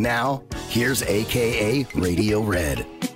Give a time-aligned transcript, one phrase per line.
[0.00, 3.09] Now, here's AKA Radio Red.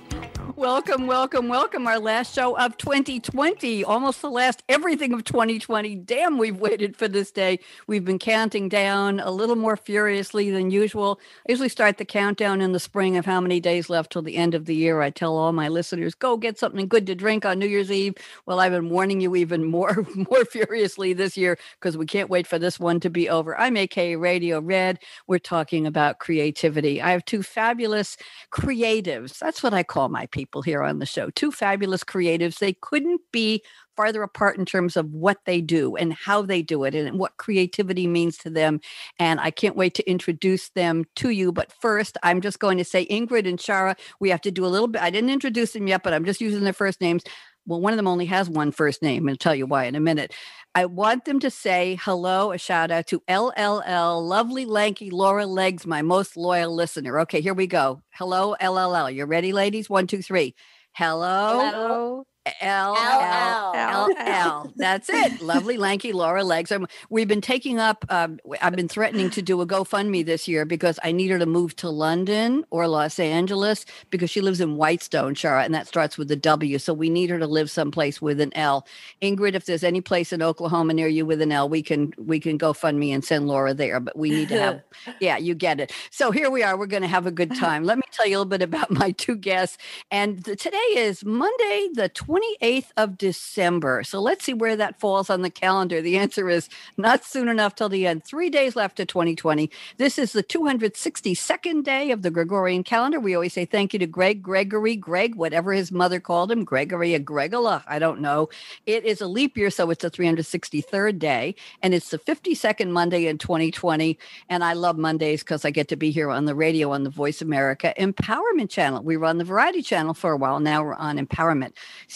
[0.57, 1.85] Welcome, welcome, welcome.
[1.85, 5.95] Our last show of 2020, almost the last everything of 2020.
[5.95, 7.59] Damn, we've waited for this day.
[7.87, 11.19] We've been counting down a little more furiously than usual.
[11.45, 14.37] I usually start the countdown in the spring of how many days left till the
[14.37, 15.01] end of the year.
[15.01, 18.15] I tell all my listeners, go get something good to drink on New Year's Eve.
[18.45, 22.47] Well, I've been warning you even more, more furiously this year because we can't wait
[22.47, 23.59] for this one to be over.
[23.59, 24.99] I'm AK Radio Red.
[25.27, 27.01] We're talking about creativity.
[27.01, 28.15] I have two fabulous
[28.53, 29.37] creatives.
[29.37, 32.59] That's what I call my people people here on the show, two fabulous creatives.
[32.59, 33.63] They couldn't be
[33.97, 37.37] farther apart in terms of what they do and how they do it and what
[37.37, 38.79] creativity means to them.
[39.17, 41.51] And I can't wait to introduce them to you.
[41.51, 44.67] But first, I'm just going to say Ingrid and Shara, we have to do a
[44.67, 45.01] little bit.
[45.01, 47.23] I didn't introduce them yet, but I'm just using their first names.
[47.65, 49.95] Well, one of them only has one first name, and I'll tell you why in
[49.95, 50.31] a minute.
[50.77, 55.87] I want them to say hello, a shout out to LLL, lovely, lanky Laura Legs,
[55.87, 57.17] my most loyal listener.
[57.21, 58.01] Okay, here we go.
[58.09, 59.15] Hello, LLL.
[59.15, 59.89] You ready, ladies?
[59.89, 60.53] One, two, three.
[60.91, 61.61] Hello.
[61.61, 62.25] Hello.
[62.61, 64.73] L L L L.
[64.75, 65.41] That's it.
[65.41, 66.71] Lovely, lanky Laura Legs.
[66.71, 68.05] Um, we've been taking up.
[68.09, 71.45] Um, I've been threatening to do a GoFundMe this year because I need her to
[71.45, 76.17] move to London or Los Angeles because she lives in Whitestone, Shara, and that starts
[76.17, 76.77] with a W.
[76.77, 78.85] So we need her to live someplace with an L.
[79.21, 82.39] Ingrid, if there's any place in Oklahoma near you with an L, we can we
[82.39, 83.99] can GoFundMe and send Laura there.
[83.99, 84.81] But we need to have.
[85.19, 85.91] yeah, you get it.
[86.11, 86.77] So here we are.
[86.77, 87.83] We're going to have a good time.
[87.83, 89.77] Let me tell you a little bit about my two guests.
[90.11, 94.03] And the, today is Monday, the 20th 28th of December.
[94.03, 96.01] So let's see where that falls on the calendar.
[96.01, 96.67] The answer is
[96.97, 98.25] not soon enough till the end.
[98.25, 99.69] Three days left to 2020.
[99.97, 103.21] This is the 262nd day of the Gregorian calendar.
[103.21, 107.13] We always say thank you to Greg, Gregory, Greg, whatever his mother called him, Gregory,
[107.13, 107.83] a Gregola.
[107.87, 108.49] I don't know.
[108.85, 113.27] It is a leap year, so it's the 363rd day, and it's the 52nd Monday
[113.27, 114.19] in 2020.
[114.49, 117.09] And I love Mondays because I get to be here on the radio on the
[117.09, 119.03] Voice America Empowerment Channel.
[119.03, 120.59] We run the Variety Channel for a while.
[120.59, 121.71] Now we're on Empowerment.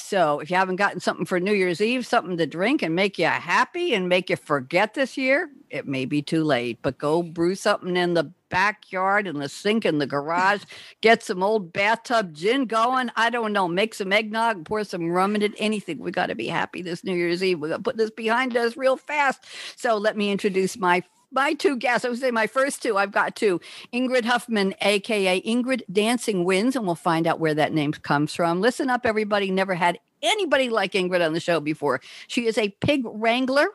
[0.09, 3.19] So if you haven't gotten something for New Year's Eve, something to drink and make
[3.19, 6.79] you happy and make you forget this year, it may be too late.
[6.81, 10.63] But go brew something in the backyard in the sink in the garage,
[11.01, 13.11] get some old bathtub gin going.
[13.15, 15.99] I don't know, make some eggnog, pour some rum in it, anything.
[15.99, 17.59] We got to be happy this New Year's Eve.
[17.59, 19.45] We got to put this behind us real fast.
[19.75, 22.05] So let me introduce my my two guests.
[22.05, 22.97] I would say my first two.
[22.97, 23.59] I've got two.
[23.93, 28.61] Ingrid Huffman, aka Ingrid Dancing Winds, and we'll find out where that name comes from.
[28.61, 29.51] Listen up, everybody.
[29.51, 32.01] Never had anybody like Ingrid on the show before.
[32.27, 33.67] She is a pig wrangler,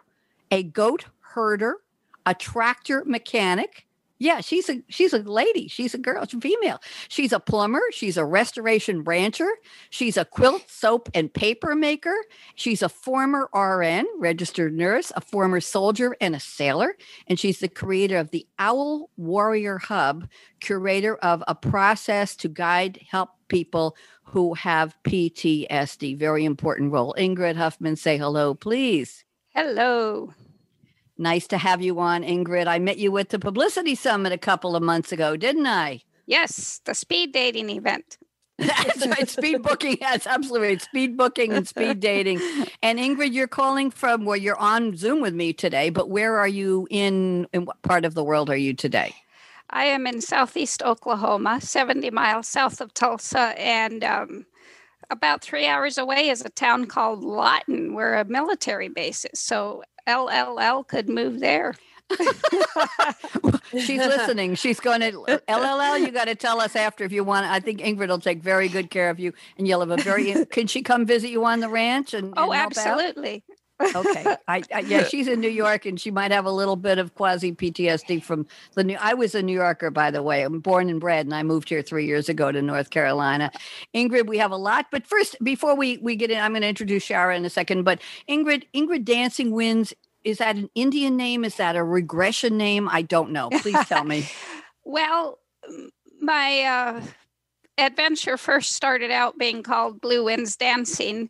[0.51, 1.77] a goat herder,
[2.27, 3.87] a tractor mechanic,
[4.25, 5.69] yeah, she's a she's a lady.
[5.69, 6.25] She's a girl.
[6.25, 6.81] She's a female.
[7.09, 7.83] She's a plumber.
[7.93, 9.51] She's a restoration rancher.
[9.91, 12.17] She's a quilt, soap, and paper maker.
[12.55, 16.97] She's a former RN, registered nurse, a former soldier, and a sailor.
[17.27, 20.27] And she's the creator of the Owl Warrior Hub,
[20.61, 26.17] curator of a process to guide help people who have PTSD.
[26.17, 27.15] Very important role.
[27.19, 29.27] Ingrid Huffman, say hello, please.
[29.51, 30.33] Hello.
[31.17, 32.67] Nice to have you on, Ingrid.
[32.67, 36.03] I met you at the Publicity Summit a couple of months ago, didn't I?
[36.27, 38.19] Yes, the speed dating event.
[38.59, 39.29] That's right.
[39.29, 39.99] Speed booking.
[40.01, 40.83] That's absolutely right.
[40.83, 42.41] Speed booking and speed dating.
[42.83, 46.49] And Ingrid, you're calling from well, you're on Zoom with me today, but where are
[46.49, 49.15] you in in what part of the world are you today?
[49.71, 54.47] I am in southeast Oklahoma, 70 miles south of Tulsa, and um,
[55.11, 59.41] about three hours away is a town called Lawton, where a military base is.
[59.41, 61.75] So LLL could move there.
[63.73, 64.55] She's listening.
[64.55, 65.13] She's going to
[65.49, 66.01] LLL.
[66.01, 67.47] You got to tell us after if you want.
[67.47, 70.45] I think Ingrid will take very good care of you, and you'll have a very.
[70.51, 72.15] can she come visit you on the ranch?
[72.15, 73.43] And, oh, and oh, absolutely.
[73.95, 76.99] Okay, I, I, yeah, she's in New York, and she might have a little bit
[76.99, 78.97] of quasi PTSD from the new.
[79.01, 80.43] I was a New Yorker, by the way.
[80.43, 83.51] I'm born and bred, and I moved here three years ago to North Carolina.
[83.95, 86.69] Ingrid, we have a lot, but first, before we we get in, I'm going to
[86.69, 87.85] introduce Shara in a second.
[87.85, 89.95] But Ingrid, Ingrid Dancing Winds
[90.25, 91.45] is that an Indian name?
[91.45, 92.89] Is that a regression name?
[92.89, 93.51] I don't know.
[93.51, 94.27] Please tell me.
[94.85, 95.39] well,
[96.21, 97.03] my uh,
[97.79, 101.29] adventure first started out being called Blue Winds Dancing,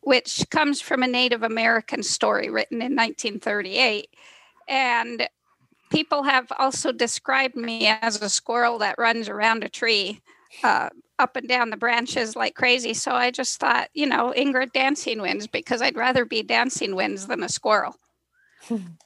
[0.00, 4.08] which comes from a Native American story written in 1938.
[4.68, 5.28] And
[5.90, 10.20] people have also described me as a squirrel that runs around a tree.
[10.62, 12.94] uh, up and down the branches like crazy.
[12.94, 17.26] So I just thought, you know, Ingrid Dancing Winds because I'd rather be Dancing Winds
[17.26, 17.96] than a squirrel.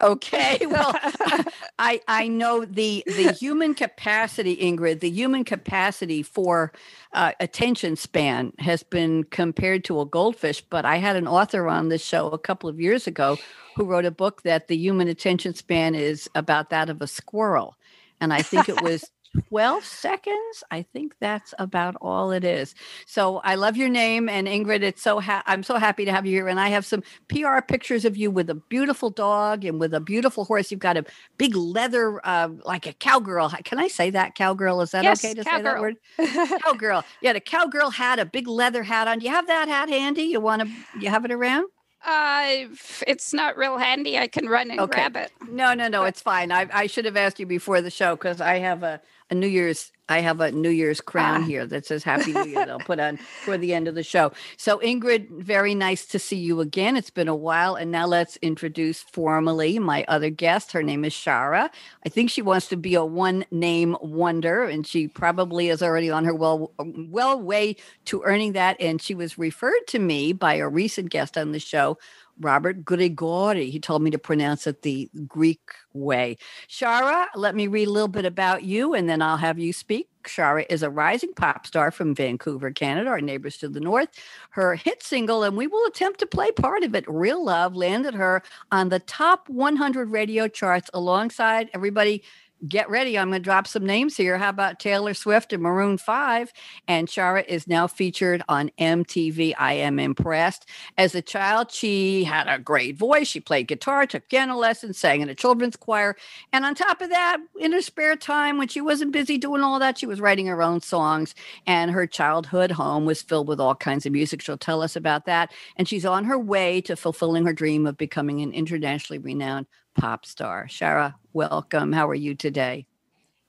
[0.00, 0.94] Okay well
[1.78, 6.72] i i know the the human capacity ingrid the human capacity for
[7.12, 11.88] uh, attention span has been compared to a goldfish but i had an author on
[11.88, 13.38] this show a couple of years ago
[13.74, 17.76] who wrote a book that the human attention span is about that of a squirrel.
[18.20, 19.10] And i think it was
[19.48, 20.64] 12 seconds.
[20.70, 22.74] I think that's about all it is.
[23.06, 24.82] So I love your name and Ingrid.
[24.82, 26.48] It's so ha- I'm so happy to have you here.
[26.48, 30.00] And I have some PR pictures of you with a beautiful dog and with a
[30.00, 30.70] beautiful horse.
[30.70, 31.04] You've got a
[31.38, 33.50] big leather, uh, like a cowgirl.
[33.64, 34.80] Can I say that cowgirl?
[34.82, 35.94] Is that yes, okay to cowgirl.
[36.18, 36.60] say that word?
[36.62, 37.04] cowgirl.
[37.20, 39.18] Yeah, the cowgirl hat, a big leather hat on.
[39.20, 40.24] Do you have that hat handy?
[40.24, 40.68] You want to?
[41.00, 41.66] You have it around?
[42.04, 42.66] Uh,
[43.06, 44.18] it's not real handy.
[44.18, 44.92] I can run and Okay.
[45.08, 45.30] grab it.
[45.48, 46.02] No, no, no.
[46.02, 46.50] It's fine.
[46.50, 49.00] I, I should have asked you before the show because I have a,
[49.32, 51.46] a New Year's I have a New Year's crown Ah.
[51.46, 52.54] here that says Happy New Year.
[52.56, 54.32] that I'll put on for the end of the show.
[54.58, 56.96] So Ingrid, very nice to see you again.
[56.96, 60.72] It's been a while, and now let's introduce formally my other guest.
[60.72, 61.70] Her name is Shara.
[62.04, 66.10] I think she wants to be a one name wonder, and she probably is already
[66.10, 67.76] on her well well way
[68.06, 68.76] to earning that.
[68.80, 71.96] And she was referred to me by a recent guest on the show.
[72.40, 73.70] Robert Grigori.
[73.70, 75.60] He told me to pronounce it the Greek
[75.92, 76.36] way.
[76.68, 80.08] Shara, let me read a little bit about you and then I'll have you speak.
[80.24, 84.08] Shara is a rising pop star from Vancouver, Canada, our neighbors to the north.
[84.50, 88.14] Her hit single, and we will attempt to play part of it, Real Love, landed
[88.14, 92.22] her on the top 100 radio charts alongside everybody.
[92.68, 93.18] Get ready.
[93.18, 94.38] I'm going to drop some names here.
[94.38, 96.52] How about Taylor Swift and Maroon 5?
[96.86, 99.54] And Shara is now featured on MTV.
[99.58, 100.68] I am impressed.
[100.96, 103.26] As a child, she had a great voice.
[103.26, 106.14] She played guitar, took piano lessons, sang in a children's choir.
[106.52, 109.80] And on top of that, in her spare time, when she wasn't busy doing all
[109.80, 111.34] that, she was writing her own songs.
[111.66, 114.40] And her childhood home was filled with all kinds of music.
[114.40, 115.50] She'll tell us about that.
[115.76, 120.26] And she's on her way to fulfilling her dream of becoming an internationally renowned pop
[120.26, 120.66] star.
[120.68, 121.92] Shara, welcome.
[121.92, 122.86] How are you today?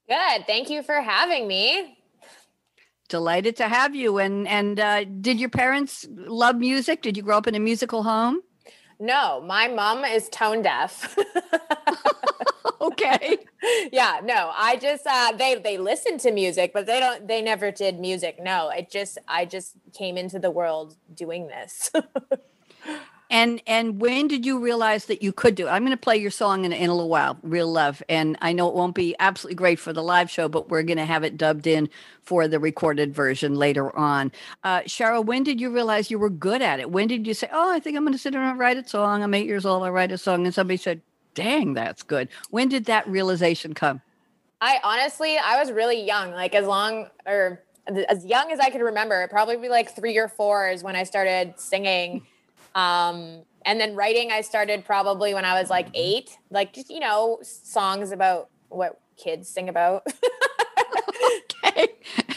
[0.08, 0.46] Good.
[0.46, 1.98] Thank you for having me.
[3.10, 4.18] Delighted to have you.
[4.18, 7.02] And and uh, did your parents love music?
[7.02, 8.42] Did you grow up in a musical home?
[9.00, 11.18] No, my mom is tone deaf.
[12.82, 13.38] okay.
[13.92, 17.72] yeah, no, I just uh they they listen to music, but they don't they never
[17.72, 18.40] did music.
[18.42, 21.92] No, it just I just came into the world doing this.
[23.34, 25.72] And and when did you realize that you could do it?
[25.72, 28.04] I'm going to play your song in, in a little while, Real Love.
[28.08, 31.00] And I know it won't be absolutely great for the live show, but we're going
[31.00, 31.90] to have it dubbed in
[32.22, 34.32] for the recorded version later on.
[34.64, 36.92] Uh, Cheryl, when did you realize you were good at it?
[36.92, 38.88] When did you say, oh, I think I'm going to sit down and write a
[38.88, 39.24] song?
[39.24, 39.82] I'm eight years old.
[39.82, 40.46] I write a song.
[40.46, 41.02] And somebody said,
[41.34, 42.30] dang, that's good.
[42.52, 44.02] When did that realization come?
[44.62, 48.82] I honestly, I was really young, like as long or as young as I could
[48.82, 52.28] remember, probably like three or four is when I started singing.
[52.76, 57.00] Um, and then writing, I started probably when I was like eight, like just, you
[57.00, 60.06] know, songs about what kids sing about.
[61.66, 61.88] okay.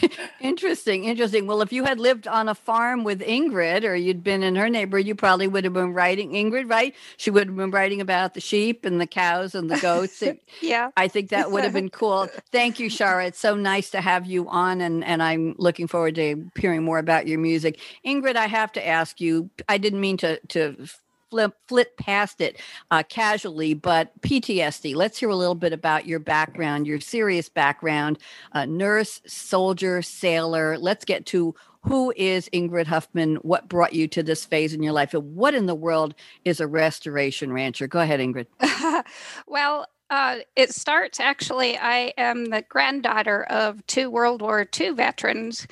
[0.39, 1.05] interesting.
[1.05, 1.47] Interesting.
[1.47, 4.69] Well, if you had lived on a farm with Ingrid or you'd been in her
[4.69, 6.95] neighborhood, you probably would have been writing Ingrid, right?
[7.17, 10.23] She would have been writing about the sheep and the cows and the goats.
[10.61, 10.89] Yeah.
[10.97, 12.27] I think that would have been cool.
[12.51, 13.27] Thank you, Shara.
[13.27, 16.97] It's so nice to have you on, and, and I'm looking forward to hearing more
[16.99, 17.79] about your music.
[18.05, 20.87] Ingrid, I have to ask you, I didn't mean to, to
[21.29, 22.59] flip, flip past it
[22.91, 24.95] uh, casually, but PTSD.
[24.95, 28.19] Let's hear a little bit about your background, your serious background
[28.53, 30.77] uh, nurse, soldier, sailor.
[30.77, 33.35] Let's get to who is Ingrid Huffman?
[33.37, 35.13] What brought you to this phase in your life?
[35.13, 37.87] And what in the world is a restoration rancher?
[37.87, 38.47] Go ahead, Ingrid.
[39.47, 41.77] well, uh, it starts actually.
[41.77, 45.67] I am the granddaughter of two World War II veterans,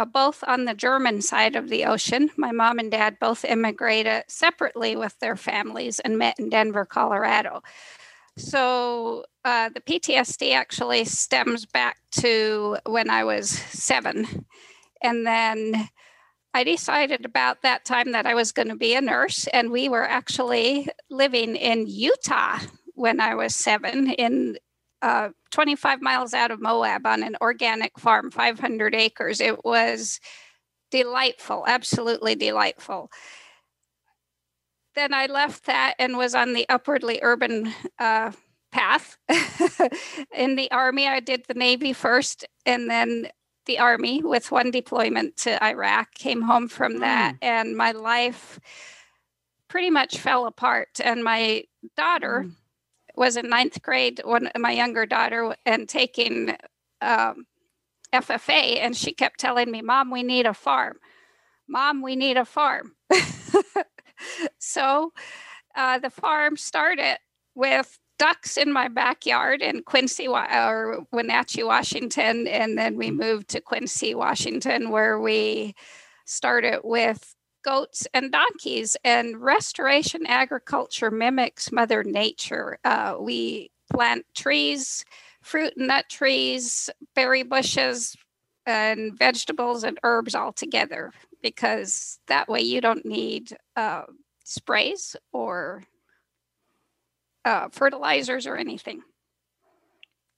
[0.00, 2.30] uh, both on the German side of the ocean.
[2.38, 7.62] My mom and dad both immigrated separately with their families and met in Denver, Colorado.
[8.38, 14.46] So uh, the PTSD actually stems back to when I was seven.
[15.02, 15.90] And then
[16.54, 19.88] I decided about that time that I was going to be a nurse, and we
[19.88, 22.58] were actually living in Utah
[22.94, 24.56] when I was seven, in
[25.02, 29.40] uh, 25 miles out of Moab on an organic farm, 500 acres.
[29.40, 30.20] It was
[30.90, 33.10] delightful, absolutely delightful.
[34.94, 38.32] Then I left that and was on the upwardly urban uh,
[38.72, 39.16] path.
[40.34, 43.28] in the Army, I did the Navy first, and then
[43.66, 48.58] the army with one deployment to Iraq, came home from that, and my life
[49.68, 51.00] pretty much fell apart.
[51.02, 51.64] And my
[51.96, 52.56] daughter Mm.
[53.16, 56.56] Was in ninth grade, one my younger daughter, and taking
[57.00, 57.46] um,
[58.12, 60.98] FFA, and she kept telling me, Mom, we need a farm.
[61.68, 62.96] Mom, we need a farm.
[64.58, 65.12] so
[65.76, 67.18] uh, the farm started
[67.54, 72.46] with ducks in my backyard in Quincy or Wenatchee, Washington.
[72.46, 75.74] And then we moved to Quincy, Washington, where we
[76.26, 78.96] started with goats and donkeys.
[79.04, 82.78] And restoration agriculture mimics Mother Nature.
[82.84, 85.04] Uh, we plant trees,
[85.42, 88.16] fruit and nut trees, berry bushes,
[88.66, 91.12] and vegetables and herbs all together
[91.42, 94.02] because that way you don't need uh,
[94.44, 95.82] sprays or
[97.44, 99.02] uh, fertilizers or anything.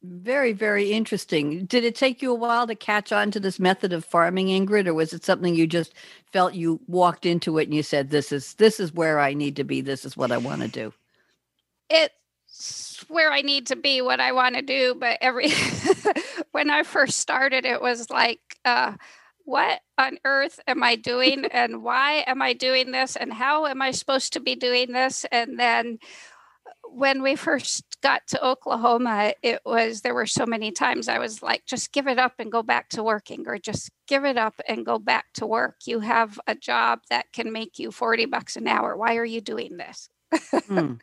[0.05, 1.65] Very, very interesting.
[1.67, 4.89] Did it take you a while to catch on to this method of farming, Ingrid,
[4.89, 5.95] or was it something you just
[6.33, 9.55] felt you walked into it and you said, "This is this is where I need
[9.57, 9.81] to be.
[9.81, 10.93] This is what I want to do."
[11.89, 14.97] It's where I need to be, what I want to do.
[14.99, 15.51] But every
[16.53, 18.95] when I first started, it was like, uh,
[19.45, 23.81] "What on earth am I doing, and why am I doing this, and how am
[23.81, 26.01] I supposed to be doing this?" And then
[26.95, 31.43] when we first got to Oklahoma, it was there were so many times I was
[31.43, 34.61] like, just give it up and go back to working, or just give it up
[34.69, 35.77] and go back to work.
[35.87, 38.97] You have a job that can make you 40 bucks an hour.
[38.97, 40.09] Why are you doing this?
[40.67, 40.95] hmm.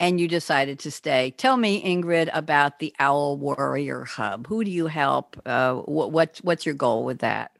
[0.00, 1.32] And you decided to stay.
[1.36, 4.48] Tell me, Ingrid, about the Owl Warrior Hub.
[4.48, 5.40] Who do you help?
[5.46, 7.52] Uh, what, what, what's your goal with that?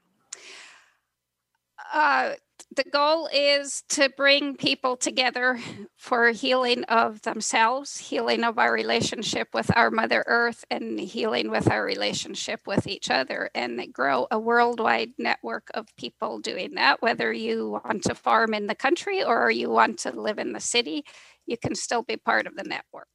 [1.93, 2.33] Uh,
[2.75, 5.59] the goal is to bring people together
[5.97, 11.71] for healing of themselves, healing of our relationship with our Mother Earth, and healing with
[11.71, 17.03] our relationship with each other, and grow a worldwide network of people doing that.
[17.03, 20.61] Whether you want to farm in the country or you want to live in the
[20.61, 21.05] city,
[21.47, 23.09] you can still be part of the network.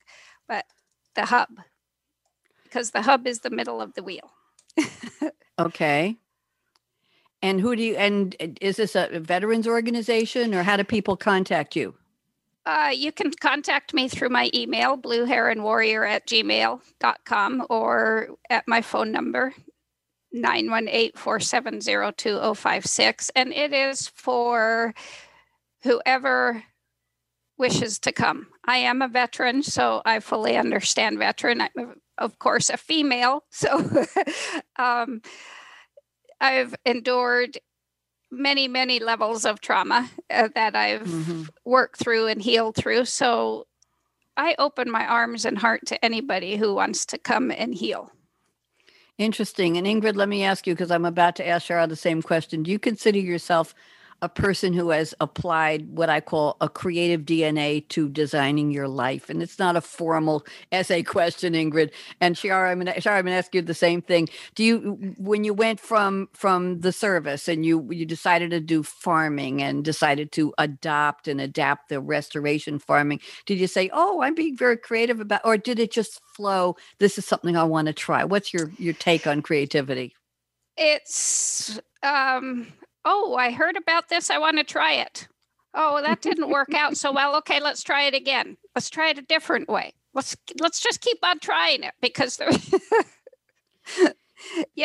[0.48, 0.66] But
[1.16, 1.50] the hub,
[2.64, 4.32] because the hub is the middle of the wheel.
[5.60, 6.18] okay.
[7.42, 11.76] And who do you, and is this a veterans organization or how do people contact
[11.76, 11.94] you?
[12.66, 19.10] Uh, you can contact me through my email, blueheronwarrior at gmail.com, or at my phone
[19.10, 19.54] number,
[20.36, 23.30] 918-470-2056.
[23.36, 24.94] And it is for
[25.84, 26.62] whoever
[27.58, 28.48] wishes to come.
[28.66, 31.62] I am a veteran, so I fully understand veteran.
[31.62, 33.46] I'm, of course, a female.
[33.50, 33.78] So
[34.76, 35.22] um,
[36.40, 37.58] I've endured
[38.32, 41.44] many, many levels of trauma uh, that I've mm-hmm.
[41.66, 43.06] worked through and healed through.
[43.06, 43.68] So
[44.36, 48.12] I open my arms and heart to anybody who wants to come and heal.
[49.18, 49.78] Interesting.
[49.78, 52.62] And Ingrid, let me ask you because I'm about to ask Shara the same question.
[52.62, 53.74] Do you consider yourself
[54.22, 59.30] a person who has applied what I call a creative DNA to designing your life.
[59.30, 61.92] And it's not a formal essay question, Ingrid.
[62.20, 64.28] And Shara, I'm gonna, Shara, I'm gonna ask you the same thing.
[64.56, 68.84] Do you, when you went from from the service and you you decided to do
[68.84, 74.34] farming and decided to adopt and adapt the restoration farming, did you say, "Oh, I'm
[74.36, 76.76] being very creative about," or did it just flow?
[77.00, 78.24] This is something I want to try.
[78.24, 80.16] What's your your take on creativity?
[80.78, 82.68] It's um
[83.08, 84.30] oh, I heard about this.
[84.30, 85.28] I want to try it.
[85.74, 87.36] Oh, that didn't work out so well.
[87.38, 88.58] Okay, let's try it again.
[88.76, 89.94] Let's try it a different way.
[90.14, 92.40] Let's let's just keep on trying it because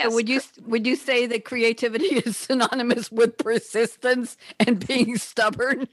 [0.04, 5.88] So would you would you say that creativity is synonymous with persistence and being stubborn?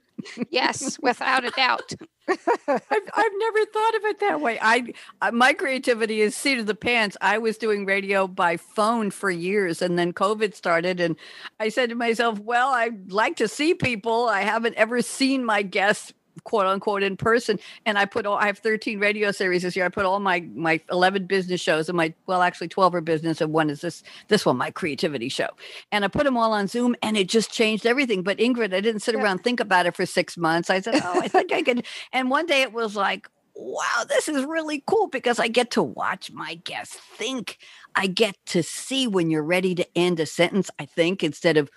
[0.50, 1.94] yes, without a doubt.
[2.30, 2.38] I've,
[2.68, 4.60] I've never thought of it that way.
[4.62, 7.18] I uh, my creativity is seat of the pants.
[7.22, 11.16] I was doing radio by phone for years, and then COVID started, and
[11.60, 14.28] I said to myself, "Well, I'd like to see people.
[14.28, 16.14] I haven't ever seen my guests
[16.44, 17.60] quote unquote in person.
[17.86, 19.86] And i put all i have 13 radio series this year.
[19.86, 23.42] I put all my my 11 business shows and my well actually 12 are business
[23.42, 25.50] and one is this this one my creativity show.
[25.92, 28.24] And i put them all on zoom and it just changed everything.
[28.24, 29.22] But ingrid i didn't sit yeah.
[29.22, 30.70] around think about it for six months.
[30.70, 31.86] I said oh i think i could.
[32.14, 33.28] And one day it was like
[33.60, 37.58] wow, this is really cool because I get to watch my guests think.
[37.96, 41.70] I get to see when you're ready to end a sentence, I think, instead of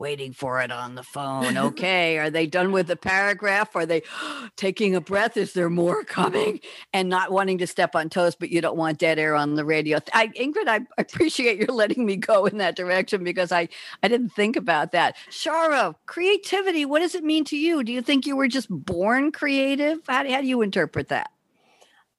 [0.00, 1.56] waiting for it on the phone.
[1.56, 3.76] Okay, are they done with the paragraph?
[3.76, 4.02] Are they
[4.56, 5.36] taking a breath?
[5.36, 6.60] Is there more coming?
[6.92, 9.64] And not wanting to step on toes, but you don't want dead air on the
[9.64, 9.98] radio.
[10.14, 13.68] I, Ingrid, I appreciate your letting me go in that direction because I
[14.02, 15.16] I didn't think about that.
[15.30, 16.84] Shara, creativity.
[16.84, 17.84] What does it mean to you?
[17.84, 19.98] Do you think you were just born creative?
[20.08, 21.30] How how do you interpret that?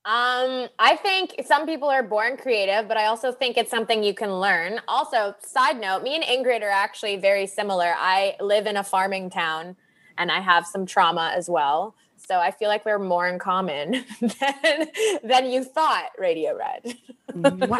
[0.03, 4.15] Um, I think some people are born creative, but I also think it's something you
[4.15, 4.81] can learn.
[4.87, 7.93] Also, side note, me and Ingrid are actually very similar.
[7.95, 9.75] I live in a farming town
[10.17, 11.93] and I have some trauma as well.
[12.27, 14.87] So I feel like we're more in common than,
[15.23, 16.97] than you thought, Radio Red.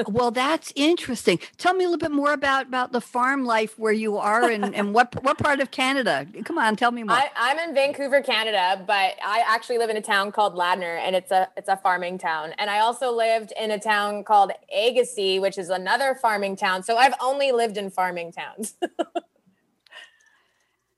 [0.08, 1.40] well, that's interesting.
[1.58, 4.74] Tell me a little bit more about, about the farm life where you are and,
[4.74, 6.26] and what what part of Canada?
[6.46, 7.16] Come on, tell me more.
[7.16, 11.16] I, I'm in Vancouver, Canada, but I actually live in a town called Ladner and
[11.16, 12.54] it's a it's a farming town.
[12.58, 16.84] And I also lived in a town called Agassiz, which is another farming town.
[16.84, 18.76] So I've only lived in farming towns.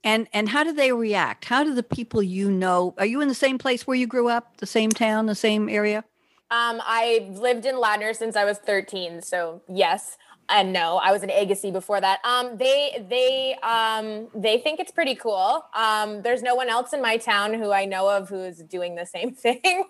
[0.04, 1.46] And and how do they react?
[1.46, 2.94] How do the people you know?
[2.98, 5.68] Are you in the same place where you grew up, the same town, the same
[5.68, 6.04] area?
[6.50, 10.18] Um, I've lived in Ladner since I was 13, so yes
[10.48, 10.96] and no.
[10.96, 12.24] I was in Agassiz before that.
[12.24, 15.64] Um, they they um they think it's pretty cool.
[15.74, 19.06] Um, there's no one else in my town who I know of who's doing the
[19.06, 19.84] same thing.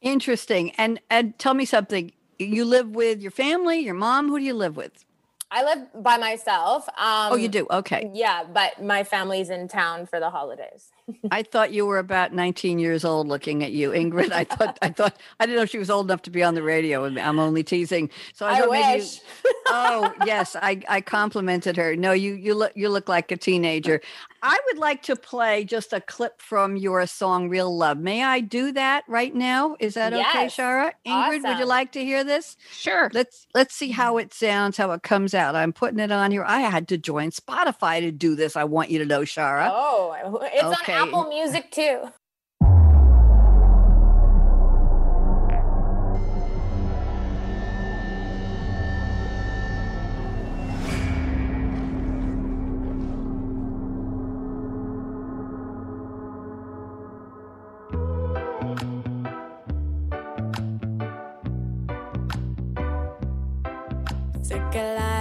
[0.00, 0.72] Interesting.
[0.72, 2.12] And and tell me something.
[2.38, 4.28] You live with your family, your mom.
[4.28, 5.04] Who do you live with?
[5.50, 6.88] I live by myself.
[6.88, 7.66] Um, oh, you do?
[7.70, 8.10] Okay.
[8.12, 10.90] Yeah, but my family's in town for the holidays.
[11.30, 14.32] I thought you were about 19 years old looking at you, Ingrid.
[14.32, 16.64] I thought, I thought, I didn't know she was old enough to be on the
[16.64, 17.04] radio.
[17.04, 18.10] I'm only teasing.
[18.34, 19.20] So I, I wish.
[19.44, 20.56] You, oh, yes.
[20.60, 21.94] I, I complimented her.
[21.94, 24.00] No, you, you look, you look like a teenager.
[24.46, 27.98] I would like to play just a clip from your song Real Love.
[27.98, 29.76] May I do that right now?
[29.80, 30.36] Is that yes.
[30.36, 30.92] okay, Shara?
[31.04, 31.42] Ingrid, awesome.
[31.42, 32.56] would you like to hear this?
[32.70, 33.10] Sure.
[33.12, 35.56] Let's let's see how it sounds, how it comes out.
[35.56, 36.44] I'm putting it on here.
[36.44, 38.54] I had to join Spotify to do this.
[38.56, 39.68] I want you to know, Shara.
[39.72, 40.94] Oh, it's okay.
[40.94, 42.08] on Apple Music too.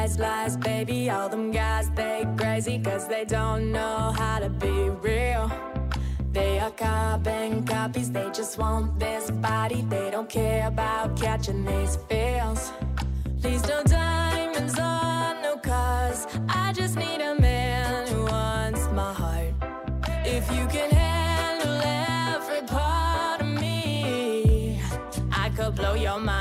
[0.05, 1.09] Lies, lies, baby.
[1.09, 5.51] All them guys, they crazy cause they don't know how to be real.
[6.31, 9.81] They are carbon copies, they just want this body.
[9.89, 12.71] They don't care about catching these feels.
[13.41, 16.27] Please don't diamonds on no cars.
[16.49, 19.53] I just need a man who wants my heart.
[20.23, 24.79] If you can handle every part of me,
[25.31, 26.34] I could blow your mind.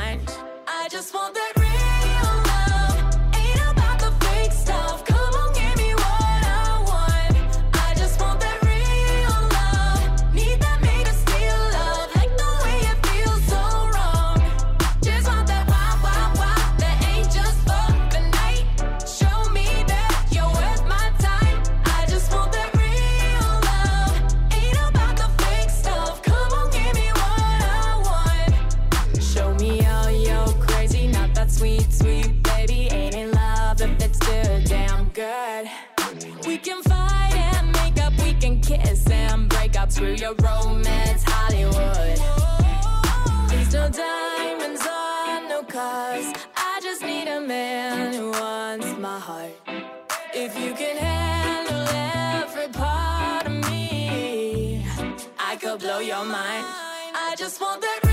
[56.07, 56.67] Your mind.
[57.15, 58.04] I just want that.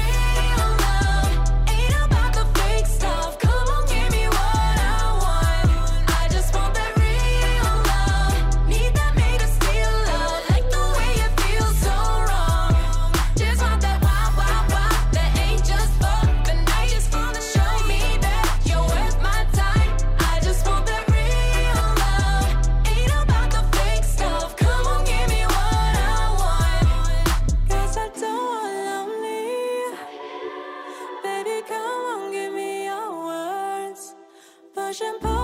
[34.94, 35.41] 身旁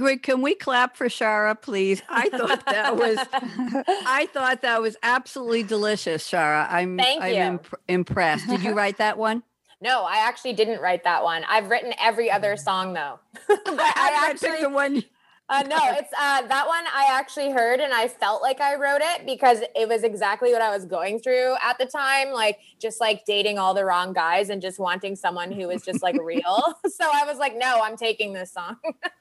[0.00, 2.02] Ingrid, can we clap for Shara, please?
[2.08, 6.66] I thought that was I thought that was absolutely delicious, Shara.
[6.70, 7.40] I'm Thank I'm you.
[7.40, 8.48] Imp- impressed.
[8.48, 9.42] Did you write that one?
[9.82, 11.42] No, I actually didn't write that one.
[11.48, 13.18] I've written every other song though.
[13.48, 15.02] I, I actually the one
[15.50, 19.00] Uh, no, it's uh, that one I actually heard and I felt like I wrote
[19.02, 22.30] it because it was exactly what I was going through at the time.
[22.30, 26.04] Like just like dating all the wrong guys and just wanting someone who was just
[26.04, 26.62] like real.
[26.88, 28.76] so I was like, no, I'm taking this song.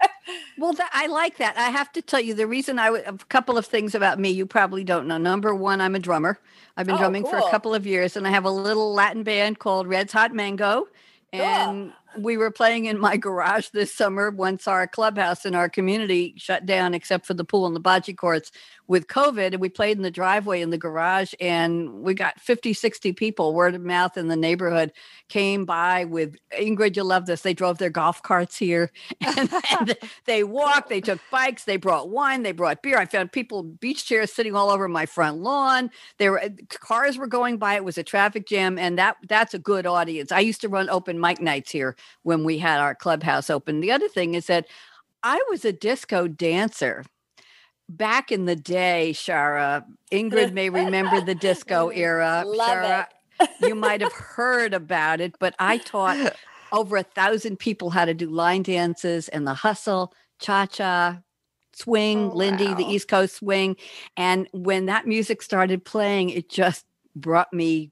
[0.60, 1.58] well, that, I like that.
[1.58, 4.46] I have to tell you the reason I a couple of things about me you
[4.46, 5.18] probably don't know.
[5.18, 6.40] Number one, I'm a drummer.
[6.78, 7.32] I've been oh, drumming cool.
[7.32, 10.32] for a couple of years and I have a little Latin band called Red's Hot
[10.32, 10.90] Mango.
[11.34, 11.99] And cool.
[12.18, 16.66] We were playing in my garage this summer once our clubhouse in our community shut
[16.66, 18.52] down, except for the pool and the bocce courts
[18.90, 19.54] with COVID.
[19.54, 23.54] And we played in the driveway in the garage, and we got 50, 60 people,
[23.54, 24.92] word of mouth in the neighborhood,
[25.30, 27.42] came by with Ingrid, you love this.
[27.42, 28.92] They drove their golf carts here
[29.26, 29.50] and,
[29.80, 32.98] and they walked, they took bikes, they brought wine, they brought beer.
[32.98, 35.92] I found people, beach chairs sitting all over my front lawn.
[36.18, 37.76] There were eh, cars were going by.
[37.76, 40.32] It was a traffic jam, and that that's a good audience.
[40.32, 43.82] I used to run open mic nights here when we had our clubhouse open.
[43.82, 44.66] The other thing is that
[45.22, 47.04] I was a disco dancer
[47.90, 49.84] back in the day, Shara.
[50.12, 52.44] Ingrid may remember the disco era.
[52.46, 53.08] Love Shara,
[53.42, 53.50] it.
[53.62, 56.34] you might have heard about it, but I taught
[56.72, 61.20] over a thousand people how to do line dances and the hustle, cha cha,
[61.74, 62.76] swing, oh, Lindy, wow.
[62.76, 63.76] the East Coast swing.
[64.16, 67.92] And when that music started playing, it just brought me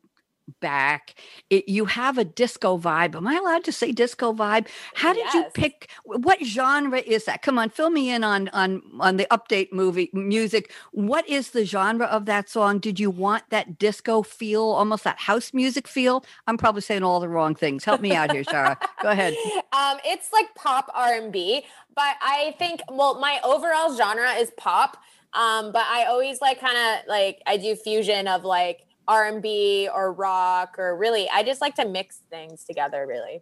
[0.59, 1.15] back.
[1.49, 3.15] It, you have a disco vibe.
[3.15, 4.67] Am I allowed to say disco vibe?
[4.95, 5.33] How did yes.
[5.33, 7.41] you pick what genre is that?
[7.41, 10.71] Come on, fill me in on on on the update movie music.
[10.91, 12.79] What is the genre of that song?
[12.79, 16.25] Did you want that disco feel, almost that house music feel?
[16.47, 17.83] I'm probably saying all the wrong things.
[17.83, 18.77] Help me out here, Sarah.
[19.01, 19.33] Go ahead.
[19.73, 21.63] Um, it's like pop R&B,
[21.95, 24.97] but I think well, my overall genre is pop.
[25.33, 30.13] Um, but I always like kind of like I do fusion of like R&B or
[30.13, 33.41] rock or really I just like to mix things together really.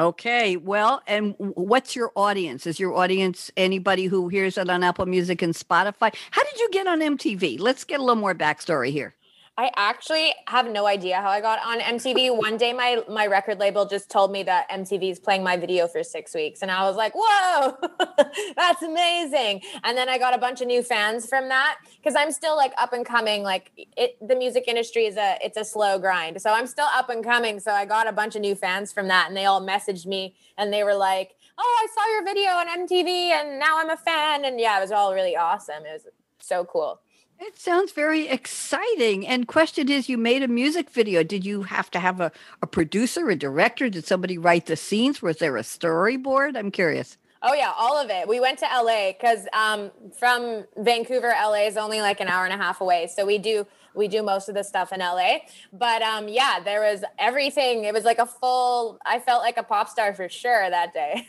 [0.00, 2.68] Okay, well, and what's your audience?
[2.68, 6.14] Is your audience anybody who hears it on Apple Music and Spotify?
[6.30, 7.58] How did you get on MTV?
[7.58, 9.16] Let's get a little more backstory here.
[9.58, 12.34] I actually have no idea how I got on MTV.
[12.36, 15.88] One day, my my record label just told me that MTV is playing my video
[15.88, 17.76] for six weeks, and I was like, "Whoa,
[18.56, 22.30] that's amazing!" And then I got a bunch of new fans from that because I'm
[22.30, 23.42] still like up and coming.
[23.42, 27.10] Like it, the music industry is a it's a slow grind, so I'm still up
[27.10, 27.58] and coming.
[27.58, 30.36] So I got a bunch of new fans from that, and they all messaged me,
[30.56, 33.96] and they were like, "Oh, I saw your video on MTV, and now I'm a
[33.96, 35.84] fan." And yeah, it was all really awesome.
[35.84, 36.06] It was
[36.38, 37.00] so cool.
[37.40, 39.26] It sounds very exciting.
[39.26, 41.22] And question is, you made a music video.
[41.22, 43.88] Did you have to have a, a producer, a director?
[43.88, 45.22] Did somebody write the scenes?
[45.22, 46.56] Was there a storyboard?
[46.56, 47.16] I'm curious.
[47.40, 48.26] Oh yeah, all of it.
[48.26, 52.52] We went to LA because um, from Vancouver, LA is only like an hour and
[52.52, 53.08] a half away.
[53.14, 55.38] So we do we do most of the stuff in LA.
[55.72, 57.84] But um, yeah, there was everything.
[57.84, 58.98] It was like a full.
[59.06, 61.26] I felt like a pop star for sure that day.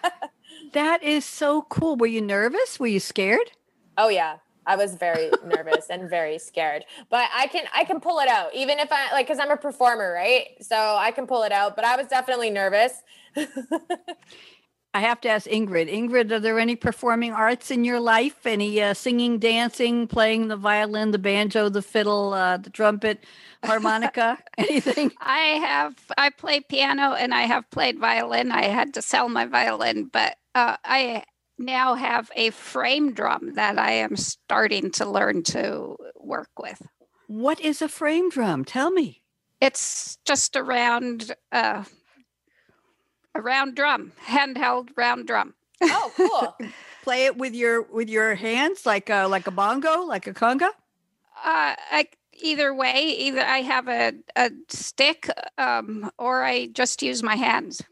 [0.72, 1.96] that is so cool.
[1.96, 2.78] Were you nervous?
[2.78, 3.50] Were you scared?
[3.98, 4.36] Oh yeah,
[4.70, 6.84] I was very nervous and very scared.
[7.08, 9.56] But I can I can pull it out even if I like cuz I'm a
[9.56, 10.46] performer, right?
[10.60, 13.02] So I can pull it out, but I was definitely nervous.
[14.92, 15.88] I have to ask Ingrid.
[15.88, 18.44] Ingrid, are there any performing arts in your life?
[18.44, 23.24] Any uh, singing, dancing, playing the violin, the banjo, the fiddle, uh, the trumpet,
[23.64, 25.12] harmonica, anything?
[25.20, 25.94] I have.
[26.18, 28.50] I play piano and I have played violin.
[28.50, 31.22] I had to sell my violin, but uh, I
[31.60, 36.82] now have a frame drum that I am starting to learn to work with.
[37.26, 38.64] What is a frame drum?
[38.64, 39.22] Tell me.
[39.60, 41.84] It's just a round, uh,
[43.34, 45.54] a round drum, handheld round drum.
[45.82, 46.68] Oh, cool!
[47.02, 50.68] Play it with your with your hands, like a like a bongo, like a conga.
[51.42, 52.08] Uh, I,
[52.42, 57.82] either way, either I have a a stick, um, or I just use my hands.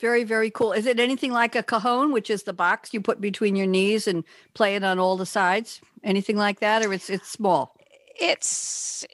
[0.00, 0.72] Very, very cool.
[0.72, 4.06] Is it anything like a cajon, which is the box you put between your knees
[4.06, 5.80] and play it on all the sides?
[6.04, 7.74] Anything like that, or it's it's small?
[8.20, 9.06] It's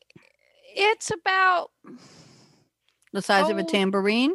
[0.75, 1.71] it's about
[3.13, 4.35] the size oh, of a oh, tambourine.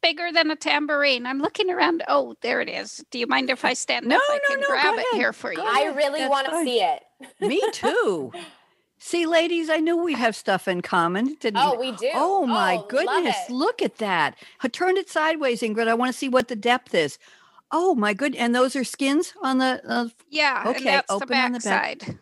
[0.00, 1.26] Bigger than a tambourine.
[1.26, 2.02] I'm looking around.
[2.08, 3.04] Oh, there it is.
[3.10, 4.22] Do you mind if I stand no, up?
[4.28, 5.60] I no, can no, grab it here for you.
[5.60, 7.02] I really want to see it.
[7.40, 8.32] Me too.
[8.98, 11.36] See, ladies, I knew we'd have stuff in common.
[11.38, 12.10] Didn't oh, we do.
[12.14, 13.36] Oh my oh, goodness!
[13.48, 14.36] Look at that.
[14.72, 15.86] Turn it sideways, Ingrid.
[15.86, 17.18] I want to see what the depth is.
[17.70, 18.34] Oh my good!
[18.34, 19.80] And those are skins on the.
[19.86, 20.64] Uh, yeah.
[20.66, 21.00] Okay.
[21.08, 22.02] Open the back on the back.
[22.02, 22.18] side.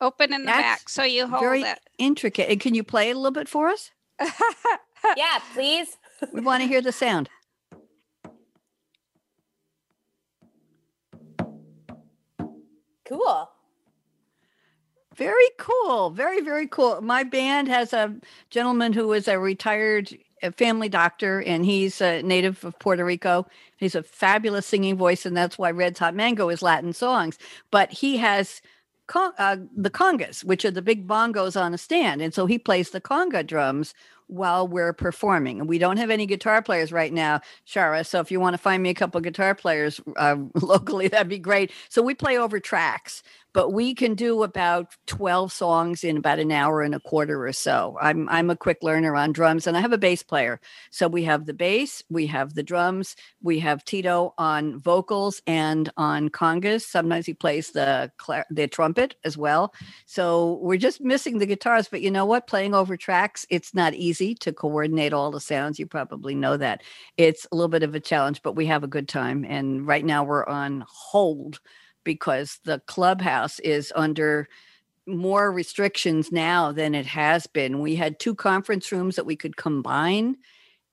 [0.00, 1.80] Open in the that's back, so you hold very it.
[1.98, 2.50] Intricate.
[2.50, 3.90] And can you play it a little bit for us?
[5.16, 5.98] yeah, please.
[6.32, 7.28] we want to hear the sound.
[13.06, 13.48] Cool.
[15.16, 16.10] Very cool.
[16.10, 17.00] Very, very cool.
[17.00, 18.14] My band has a
[18.50, 20.16] gentleman who is a retired
[20.56, 23.46] family doctor, and he's a native of Puerto Rico.
[23.78, 27.38] He's a fabulous singing voice, and that's why Red Hot Mango is Latin songs.
[27.70, 28.60] But he has
[29.06, 32.58] con- uh, the congas, which are the big bongos on a stand, and so he
[32.58, 33.94] plays the conga drums
[34.28, 35.60] while we're performing.
[35.60, 38.04] And we don't have any guitar players right now, Shara.
[38.04, 41.38] So if you want to find me a couple guitar players uh, locally, that'd be
[41.38, 41.70] great.
[41.88, 43.22] So we play over tracks
[43.56, 47.54] but we can do about 12 songs in about an hour and a quarter or
[47.54, 47.96] so.
[48.02, 50.60] I'm I'm a quick learner on drums and I have a bass player.
[50.90, 55.90] So we have the bass, we have the drums, we have Tito on vocals and
[55.96, 56.82] on congas.
[56.82, 58.12] Sometimes he plays the
[58.50, 59.72] the trumpet as well.
[60.04, 62.46] So we're just missing the guitars, but you know what?
[62.46, 65.78] Playing over tracks, it's not easy to coordinate all the sounds.
[65.78, 66.82] You probably know that.
[67.16, 70.04] It's a little bit of a challenge, but we have a good time and right
[70.04, 71.58] now we're on hold
[72.06, 74.48] because the clubhouse is under
[75.06, 77.80] more restrictions now than it has been.
[77.80, 80.36] We had two conference rooms that we could combine,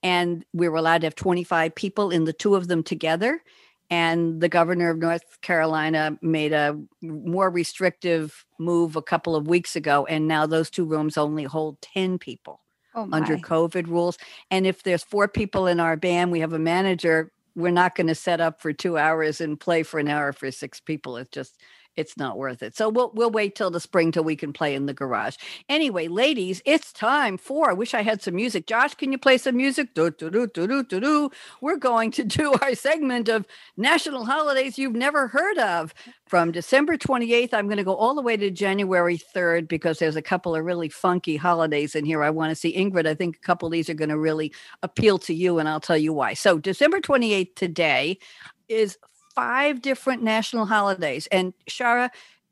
[0.01, 3.41] and we were allowed to have 25 people in the two of them together.
[3.89, 9.75] And the governor of North Carolina made a more restrictive move a couple of weeks
[9.75, 10.05] ago.
[10.07, 12.61] And now those two rooms only hold 10 people
[12.95, 14.17] oh under COVID rules.
[14.49, 18.07] And if there's four people in our band, we have a manager we're not going
[18.07, 21.17] to set up for two hours and play for an hour for six people.
[21.17, 21.59] It's just
[21.95, 22.75] it's not worth it.
[22.75, 25.35] So we'll we'll wait till the spring till we can play in the garage.
[25.69, 27.69] Anyway, ladies, it's time for.
[27.69, 28.67] I wish I had some music.
[28.67, 29.93] Josh, can you play some music?
[29.93, 31.29] Do, do, do, do, do, do, do.
[31.61, 33.45] We're going to do our segment of
[33.77, 35.93] national holidays you've never heard of.
[36.25, 40.15] From December 28th, I'm going to go all the way to January 3rd because there's
[40.15, 42.23] a couple of really funky holidays in here.
[42.23, 43.05] I want to see Ingrid.
[43.05, 44.51] I think a couple of these are going to really
[44.81, 46.33] appeal to you, and I'll tell you why.
[46.33, 48.17] So December 28th today
[48.67, 48.97] is
[49.35, 51.27] five different national holidays.
[51.31, 52.09] And Shara,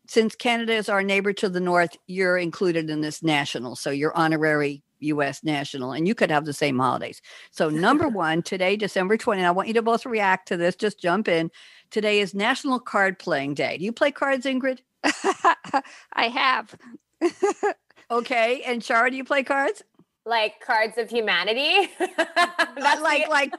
[0.08, 3.76] since Canada is our neighbor to the north, you're included in this national.
[3.76, 7.22] So you're honorary US national, and you could have the same holidays.
[7.52, 10.76] So, number one, today, December 20, I want you to both react to this.
[10.76, 11.52] Just jump in.
[11.90, 13.78] Today is National Card Playing Day.
[13.78, 14.80] Do you play cards, Ingrid?
[16.14, 16.76] I have.
[18.12, 18.62] okay.
[18.66, 19.84] And Shara, do you play cards?
[20.26, 21.90] Like cards of humanity.
[22.00, 23.54] That's like like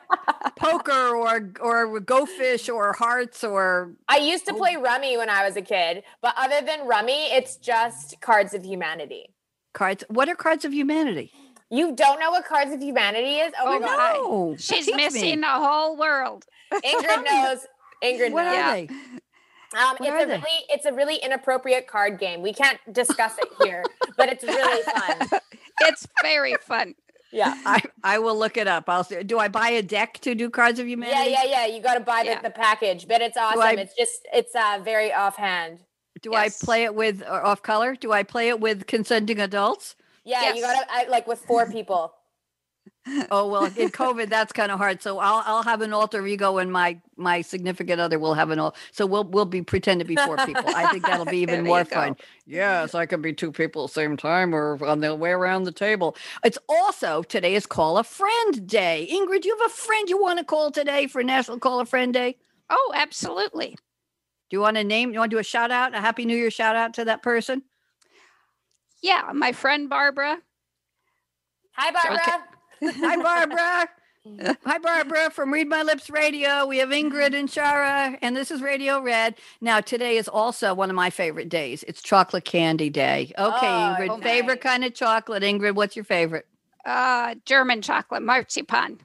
[0.56, 5.44] poker or or go fish or hearts or I used to play rummy when I
[5.44, 9.34] was a kid, but other than rummy, it's just cards of humanity.
[9.72, 10.04] Cards.
[10.08, 11.32] What are cards of humanity?
[11.70, 13.52] You don't know what cards of humanity is?
[13.58, 14.14] Oh, oh my god.
[14.14, 14.56] No.
[14.58, 15.46] She's missing me.
[15.46, 16.44] the whole world.
[16.70, 17.66] Ingrid knows.
[18.04, 18.56] Ingrid what knows.
[18.56, 18.88] Are they?
[19.74, 20.34] Um, it's a they?
[20.34, 22.42] really it's a really inappropriate card game.
[22.42, 23.82] We can't discuss it here,
[24.18, 24.82] but it's really
[25.28, 25.40] fun.
[25.80, 26.94] It's very fun.
[27.32, 28.88] Yeah, I, I will look it up.
[28.88, 29.22] I'll see.
[29.22, 31.30] Do I buy a deck to do Cards of Humanity?
[31.30, 31.74] Yeah, yeah, yeah.
[31.74, 32.42] You got to buy the, yeah.
[32.42, 33.60] the package, but it's awesome.
[33.60, 35.80] I, it's just it's uh, very offhand.
[36.20, 36.62] Do yes.
[36.62, 37.96] I play it with off color?
[37.96, 39.96] Do I play it with consenting adults?
[40.24, 40.56] Yeah, yes.
[40.56, 42.12] you got to like with four people
[43.32, 45.02] oh well in covid that's kind of hard.
[45.02, 48.60] So i'll i'll have an alter ego and my my significant other will have an
[48.60, 50.64] alter so we'll we'll be pretend to be four people.
[50.66, 52.16] I think that'll be even more fun.
[52.46, 55.64] Yes i can be two people at the same time or on the way around
[55.64, 56.16] the table.
[56.44, 59.08] It's also today is call a friend day.
[59.10, 62.14] Ingrid you have a friend you want to call today for national call a friend
[62.14, 62.36] day?
[62.70, 63.70] Oh absolutely.
[64.50, 66.36] Do you want to name you want to do a shout out a happy new
[66.36, 67.62] year shout out to that person?
[69.02, 70.38] Yeah my friend barbara.
[71.72, 72.20] Hi barbara.
[72.22, 72.36] Okay.
[72.84, 73.88] Hi, Barbara.
[74.64, 76.66] Hi, Barbara from Read My Lips Radio.
[76.66, 79.36] We have Ingrid and Shara, and this is Radio Red.
[79.60, 81.84] Now, today is also one of my favorite days.
[81.86, 83.32] It's Chocolate Candy Day.
[83.38, 84.22] Okay, oh, Ingrid, okay.
[84.22, 85.44] favorite kind of chocolate.
[85.44, 86.46] Ingrid, what's your favorite?
[86.84, 88.98] Uh, German chocolate, marzipan.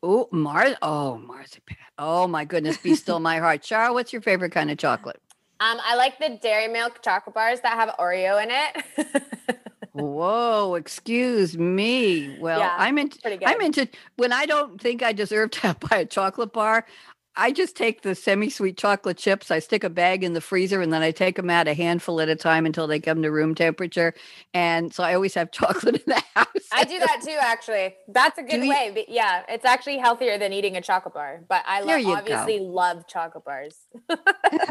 [0.00, 0.76] Oh, Mar.
[0.80, 1.76] Oh, marzipan.
[1.98, 3.62] Oh my goodness, be still my heart.
[3.64, 5.20] Shara, what's your favorite kind of chocolate?
[5.58, 9.60] Um, I like the dairy milk chocolate bars that have Oreo in it.
[9.98, 12.36] Whoa, excuse me.
[12.38, 16.06] Well, yeah, I'm into I'm into when I don't think I deserve to buy a
[16.06, 16.86] chocolate bar,
[17.38, 19.52] I just take the semi-sweet chocolate chips.
[19.52, 22.20] I stick a bag in the freezer, and then I take them out a handful
[22.20, 24.12] at a time until they come to room temperature.
[24.52, 26.68] And so I always have chocolate in the house.
[26.72, 27.94] I do that too, actually.
[28.08, 28.92] That's a good do way.
[28.96, 29.04] You?
[29.06, 31.44] Yeah, it's actually healthier than eating a chocolate bar.
[31.48, 32.64] But I lo- obviously go.
[32.64, 33.76] love chocolate bars.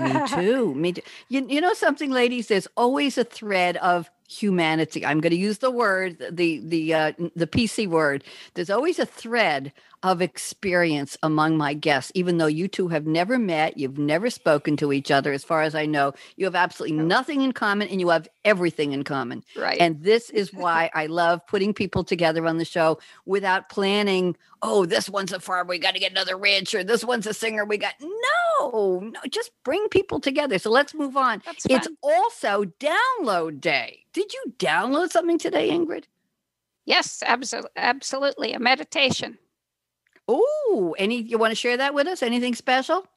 [0.01, 0.75] me too.
[0.75, 1.01] Me too.
[1.29, 2.47] You, you know something, ladies?
[2.47, 5.05] There's always a thread of humanity.
[5.05, 8.23] I'm going to use the word, the the uh, the PC word.
[8.55, 9.73] There's always a thread
[10.07, 14.77] of experience among my guests, even though you two have never met, you've never spoken
[14.77, 15.31] to each other.
[15.33, 18.93] As far as I know, you have absolutely nothing in common, and you have everything
[18.93, 19.43] in common.
[19.55, 19.79] Right.
[19.79, 24.35] And this is why I love putting people together on the show without planning.
[24.61, 25.69] Oh, this one's a farmer.
[25.69, 26.83] We got to get another rancher.
[26.83, 27.65] This one's a singer.
[27.65, 29.19] We got no, no.
[29.29, 30.57] Just bring people together.
[30.57, 31.41] So let's move on.
[31.45, 34.05] That's It's also download day.
[34.13, 36.05] Did you download something today, Ingrid?
[36.85, 39.37] Yes, absolutely, absolutely, a meditation.
[40.27, 42.21] Oh, any you want to share that with us?
[42.21, 43.07] Anything special?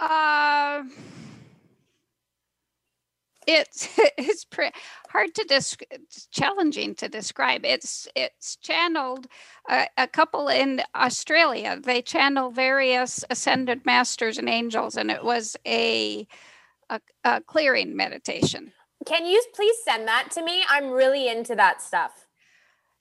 [0.00, 0.82] Uh,
[3.46, 4.70] it's it's pre-
[5.08, 5.88] hard to describe.
[5.90, 7.64] It's challenging to describe.
[7.64, 9.26] It's it's channeled
[9.68, 11.78] uh, a couple in Australia.
[11.82, 16.26] They channel various ascended masters and angels, and it was a
[16.90, 18.72] a, a clearing meditation.
[19.04, 20.64] Can you please send that to me?
[20.68, 22.25] I'm really into that stuff.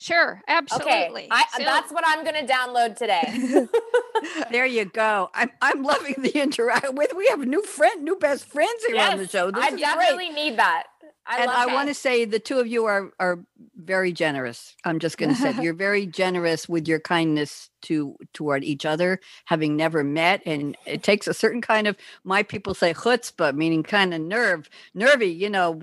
[0.06, 1.24] Sure, absolutely.
[1.24, 3.66] Okay, I, that's what I'm going to download today.
[4.52, 5.32] there you go.
[5.34, 7.16] I'm I'm loving the interact with.
[7.16, 9.50] We have new friend, new best friends here yes, on the show.
[9.50, 10.36] This I definitely great.
[10.36, 10.84] need that.
[11.28, 13.40] I and I want to say the two of you are are
[13.76, 14.76] very generous.
[14.84, 19.20] I'm just going to say you're very generous with your kindness to toward each other,
[19.46, 23.82] having never met, and it takes a certain kind of my people say chutzpah, meaning
[23.84, 25.28] kind of nerve, nervy.
[25.28, 25.82] You know,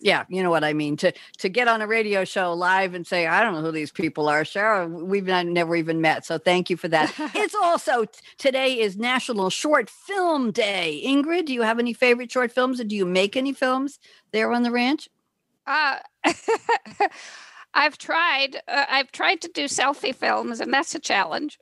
[0.00, 0.96] yeah, you know what I mean.
[0.98, 3.92] To to get on a radio show live and say I don't know who these
[3.92, 4.44] people are.
[4.44, 6.26] Sure, we've not, never even met.
[6.26, 7.14] So thank you for that.
[7.34, 8.06] it's also
[8.38, 11.02] today is National Short Film Day.
[11.04, 14.00] Ingrid, do you have any favorite short films, and do you make any films
[14.32, 15.08] there on the ranch?
[15.66, 15.98] Uh,
[17.74, 18.56] I've tried.
[18.68, 21.58] Uh, I've tried to do selfie films, and that's a challenge.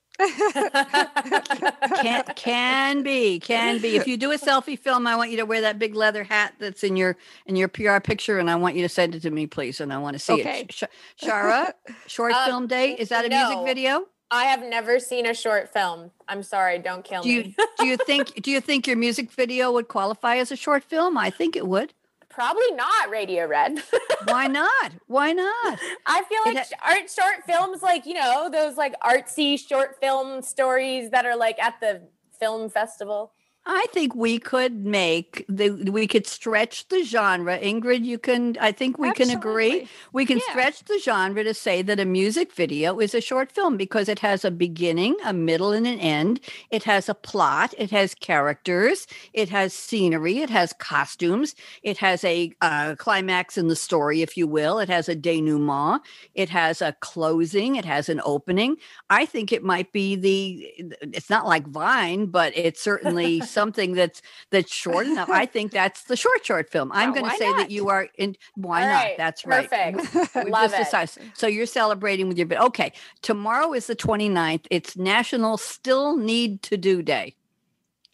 [2.03, 5.47] can can be can be if you do a selfie film i want you to
[5.47, 8.77] wear that big leather hat that's in your in your pr picture and i want
[8.77, 10.61] you to send it to me please and i want to see okay.
[10.61, 10.85] it Sh-
[11.21, 11.73] shara
[12.07, 15.35] short uh, film day is that a no, music video i have never seen a
[15.35, 18.87] short film i'm sorry don't kill do you, me do you think do you think
[18.87, 21.95] your music video would qualify as a short film i think it would
[22.33, 23.83] Probably not Radio Red.
[24.25, 24.93] Why not?
[25.07, 25.79] Why not?
[26.07, 30.43] I feel like ha- art short films, like, you know, those like artsy short film
[30.43, 32.03] stories that are like at the
[32.41, 33.33] film festival.
[33.65, 37.57] I think we could make the we could stretch the genre.
[37.61, 39.35] Ingrid, you can I think we Absolutely.
[39.35, 39.89] can agree.
[40.13, 40.51] We can yeah.
[40.51, 44.19] stretch the genre to say that a music video is a short film because it
[44.19, 46.41] has a beginning, a middle and an end.
[46.71, 52.25] It has a plot, it has characters, it has scenery, it has costumes, it has
[52.25, 54.81] a uh, climax in the story if you will.
[54.81, 56.03] It has a denouement,
[56.35, 58.77] it has a closing, it has an opening.
[59.09, 64.23] I think it might be the it's not like Vine, but it certainly something that's
[64.51, 65.31] that's short enough.
[65.31, 66.91] I think that's the short short film.
[66.93, 67.59] I'm going to say not?
[67.59, 68.37] that you are in.
[68.55, 69.07] Why not?
[69.17, 69.69] That's right.
[69.69, 70.49] Perfect.
[70.49, 70.79] Love it.
[70.79, 71.33] Decided.
[71.35, 72.61] So you're celebrating with your bit.
[72.61, 74.67] Okay, tomorrow is the 29th.
[74.71, 77.37] It's National Still Need to Do Day.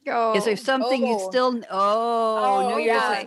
[0.06, 1.06] Oh, is there oh, something oh.
[1.06, 1.12] Oh, oh.
[1.12, 1.60] you still?
[1.70, 3.24] Oh, oh New Year's yeah.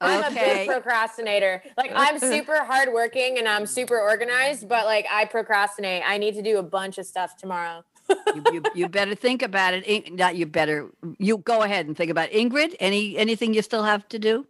[0.00, 0.28] I'm okay.
[0.30, 1.62] a big procrastinator.
[1.76, 6.02] Like I'm super hardworking and I'm super organized, but like I procrastinate.
[6.06, 7.84] I need to do a bunch of stuff tomorrow
[8.34, 10.12] you, you, you, better think about it.
[10.12, 10.90] Not you better.
[11.18, 12.34] You go ahead and think about it.
[12.34, 12.74] Ingrid.
[12.80, 14.46] Any anything you still have to do?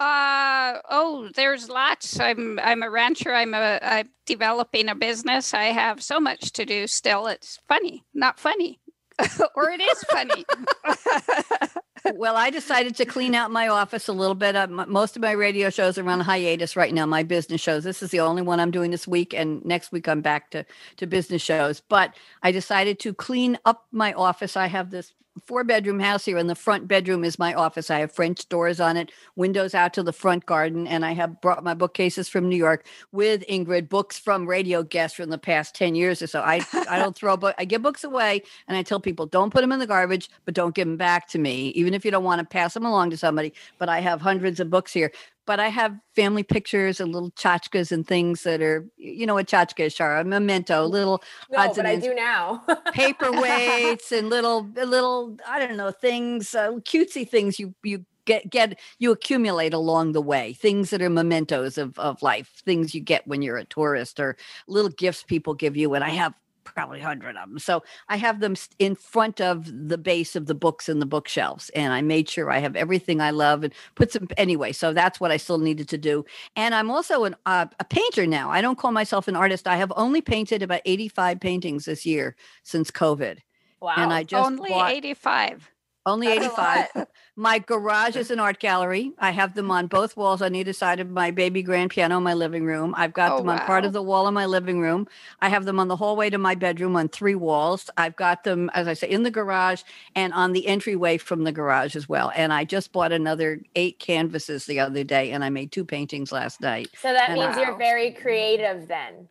[0.00, 2.20] Uh oh, there's lots.
[2.20, 3.34] I'm I'm a rancher.
[3.34, 5.52] I'm a I'm developing a business.
[5.54, 7.26] I have so much to do still.
[7.26, 8.78] It's funny, not funny,
[9.56, 10.44] or it is funny.
[12.16, 14.56] well, I decided to clean out my office a little bit.
[14.56, 17.06] Uh, most of my radio shows are on hiatus right now.
[17.06, 17.84] My business shows.
[17.84, 20.64] This is the only one I'm doing this week, and next week I'm back to
[20.96, 21.80] to business shows.
[21.80, 24.56] But I decided to clean up my office.
[24.56, 25.12] I have this
[25.46, 27.90] four bedroom house here and the front bedroom is my office.
[27.90, 31.40] I have french doors on it windows out to the front garden and i have
[31.40, 35.74] brought my bookcases from new york with ingrid books from radio guests from the past
[35.74, 36.40] 10 years or so.
[36.40, 39.60] I i don't throw book i give books away and i tell people don't put
[39.60, 42.24] them in the garbage but don't give them back to me even if you don't
[42.24, 43.52] want to pass them along to somebody.
[43.78, 45.12] But i have hundreds of books here
[45.48, 49.46] but I have family pictures and little tchotchkes and things that are, you know, what
[49.46, 52.62] tchotchke is, Shara, a memento, little no, but I do now.
[52.88, 58.78] paperweights and little, little, I don't know, things, uh, cutesy things you you get get
[58.98, 60.52] you accumulate along the way.
[60.52, 64.36] Things that are mementos of, of life things you get when you're a tourist or
[64.66, 66.34] little gifts people give you and i have
[66.78, 67.58] probably 100 of them.
[67.58, 71.70] So I have them in front of the base of the books in the bookshelves.
[71.70, 74.70] And I made sure I have everything I love and put some anyway.
[74.70, 76.24] So that's what I still needed to do.
[76.54, 78.48] And I'm also an, uh, a painter now.
[78.50, 79.66] I don't call myself an artist.
[79.66, 83.38] I have only painted about 85 paintings this year since COVID.
[83.80, 83.94] Wow.
[83.96, 85.68] And I just only bought, 85.
[86.08, 87.06] Only 85.
[87.36, 89.12] My garage is an art gallery.
[89.18, 92.24] I have them on both walls on either side of my baby grand piano in
[92.24, 92.94] my living room.
[92.96, 93.66] I've got oh, them on wow.
[93.66, 95.06] part of the wall in my living room.
[95.40, 97.90] I have them on the hallway to my bedroom on three walls.
[97.96, 99.82] I've got them, as I say, in the garage
[100.16, 102.32] and on the entryway from the garage as well.
[102.34, 106.32] And I just bought another eight canvases the other day and I made two paintings
[106.32, 106.88] last night.
[107.00, 109.28] So that and means I, you're very creative then.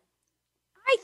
[0.86, 0.96] I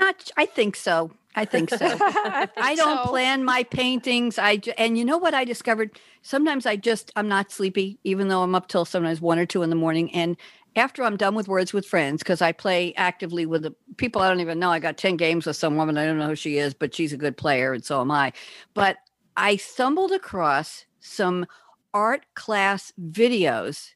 [0.00, 1.10] not I think so.
[1.38, 1.76] I think so.
[1.80, 3.10] I, think I don't so.
[3.10, 4.38] plan my paintings.
[4.38, 5.98] I and you know what I discovered?
[6.22, 9.62] Sometimes I just I'm not sleepy, even though I'm up till sometimes one or two
[9.62, 10.36] in the morning, and
[10.74, 14.28] after I'm done with Words with Friends, because I play actively with the people I
[14.28, 14.70] don't even know.
[14.70, 15.96] I got 10 games with some woman.
[15.96, 18.32] I don't know who she is, but she's a good player, and so am I.
[18.74, 18.96] But
[19.36, 21.46] I stumbled across some
[21.94, 23.92] art class videos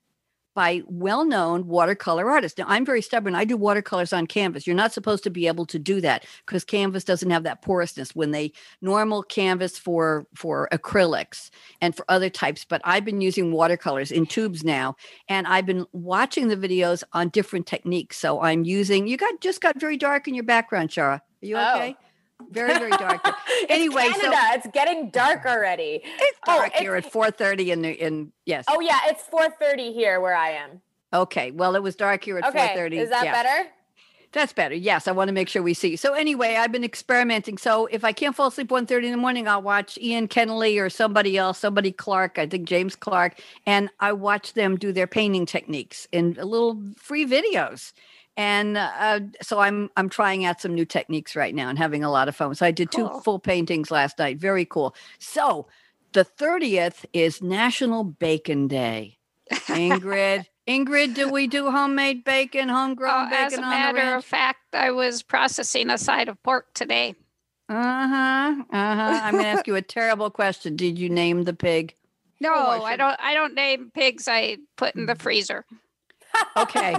[0.54, 2.58] by well-known watercolor artists.
[2.58, 3.34] Now, I'm very stubborn.
[3.34, 4.66] I do watercolors on canvas.
[4.66, 8.14] You're not supposed to be able to do that because canvas doesn't have that porousness
[8.14, 11.50] when they normal canvas for for acrylics
[11.80, 14.96] and for other types, but I've been using watercolors in tubes now
[15.28, 18.18] and I've been watching the videos on different techniques.
[18.18, 21.20] So I'm using You got just got very dark in your background, Shara.
[21.20, 21.74] Are you oh.
[21.74, 21.96] okay?
[21.98, 22.11] Oh.
[22.50, 23.26] Very, very dark.
[23.68, 24.36] anyway, Canada.
[24.36, 26.00] So, it's getting dark already.
[26.04, 28.64] It's oh, dark oh, here it's, at 4:30 in the in yes.
[28.68, 30.80] Oh yeah, it's 4:30 here where I am.
[31.12, 31.50] Okay.
[31.50, 32.74] Well, it was dark here at okay.
[32.76, 32.92] 4:30.
[32.92, 33.32] Is that yeah.
[33.32, 33.68] better?
[34.32, 34.74] That's better.
[34.74, 35.94] Yes, I want to make sure we see.
[35.96, 37.58] So anyway, I've been experimenting.
[37.58, 40.88] So if I can't fall asleep 1.30 in the morning, I'll watch Ian Kennelly or
[40.88, 45.44] somebody else, somebody Clark, I think James Clark, and I watch them do their painting
[45.44, 47.92] techniques in little free videos
[48.36, 52.10] and uh, so i'm i'm trying out some new techniques right now and having a
[52.10, 52.54] lot of fun.
[52.54, 53.08] So i did cool.
[53.08, 54.38] two full paintings last night.
[54.38, 54.94] Very cool.
[55.18, 55.66] So
[56.12, 59.18] the 30th is national bacon day.
[59.50, 64.60] Ingrid ingrid do we do homemade bacon homegrown uh, bacon as a matter of fact
[64.74, 67.14] i was processing a side of pork today.
[67.68, 69.20] Uh-huh uh-huh.
[69.22, 70.76] I'm going to ask you a terrible question.
[70.76, 71.94] Did you name the pig?
[72.40, 74.28] No oh, I, I don't i don't name pigs.
[74.28, 75.64] I put in the freezer
[76.56, 76.96] okay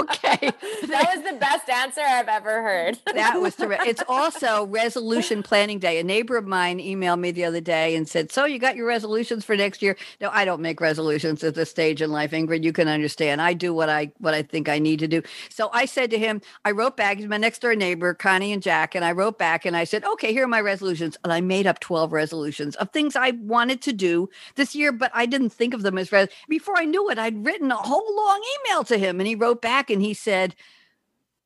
[0.00, 0.23] okay.
[0.88, 2.98] that was the best answer I've ever heard.
[3.14, 3.86] that was terrific.
[3.86, 5.98] It's also resolution planning day.
[5.98, 8.86] A neighbor of mine emailed me the other day and said, So you got your
[8.86, 9.96] resolutions for next year?
[10.20, 12.64] No, I don't make resolutions at this stage in life, Ingrid.
[12.64, 13.40] You can understand.
[13.40, 15.22] I do what I what I think I need to do.
[15.50, 18.62] So I said to him, I wrote back, he's my next door neighbor, Connie and
[18.62, 21.16] Jack, and I wrote back and I said, Okay, here are my resolutions.
[21.24, 25.10] And I made up 12 resolutions of things I wanted to do this year, but
[25.14, 28.16] I didn't think of them as res before I knew it, I'd written a whole
[28.16, 30.54] long email to him and he wrote back and he said,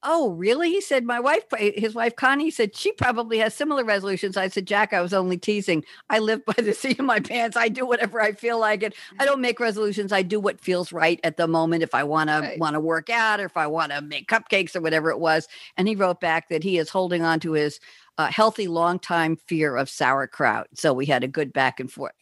[0.04, 0.70] Oh, really?
[0.70, 4.36] He said, My wife, his wife Connie said, she probably has similar resolutions.
[4.36, 5.84] I said, Jack, I was only teasing.
[6.08, 7.56] I live by the seat of my pants.
[7.56, 8.94] I do whatever I feel like it.
[9.18, 10.12] I don't make resolutions.
[10.12, 11.82] I do what feels right at the moment.
[11.82, 12.54] If I want right.
[12.54, 15.18] to want to work out or if I want to make cupcakes or whatever it
[15.18, 15.48] was.
[15.76, 17.80] And he wrote back that he is holding on to his
[18.18, 20.68] uh, healthy long time fear of sauerkraut.
[20.74, 22.14] So we had a good back and forth.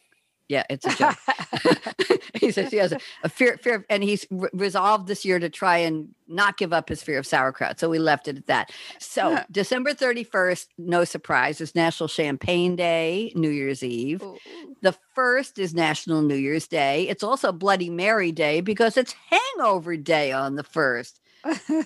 [0.49, 1.17] Yeah, it's a joke.
[2.35, 5.49] he says he has a, a fear, fear, and he's re- resolved this year to
[5.49, 7.79] try and not give up his fear of sauerkraut.
[7.79, 8.71] So we left it at that.
[8.99, 14.21] So December 31st, no surprise, is National Champagne Day, New Year's Eve.
[14.23, 14.37] Ooh.
[14.81, 17.07] The first is National New Year's Day.
[17.07, 21.19] It's also Bloody Mary Day because it's Hangover Day on the first.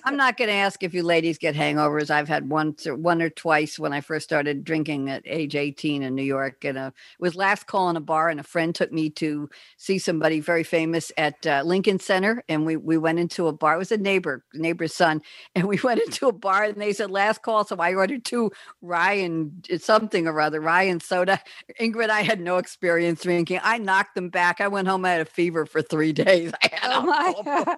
[0.04, 2.10] I'm not going to ask if you ladies get hangovers.
[2.10, 6.14] I've had one, one or twice when I first started drinking at age 18 in
[6.14, 6.64] New York.
[6.64, 9.48] And uh, it was last call in a bar, and a friend took me to
[9.76, 12.42] see somebody very famous at uh, Lincoln Center.
[12.48, 13.74] And we we went into a bar.
[13.74, 15.22] It was a neighbor, neighbor's son,
[15.54, 17.64] and we went into a bar, and they said last call.
[17.64, 21.40] So I ordered two Ryan something or other, Ryan soda.
[21.80, 23.60] Ingrid, I had no experience drinking.
[23.62, 24.60] I knocked them back.
[24.60, 25.04] I went home.
[25.04, 26.52] I had a fever for three days.
[26.62, 27.76] I had oh my.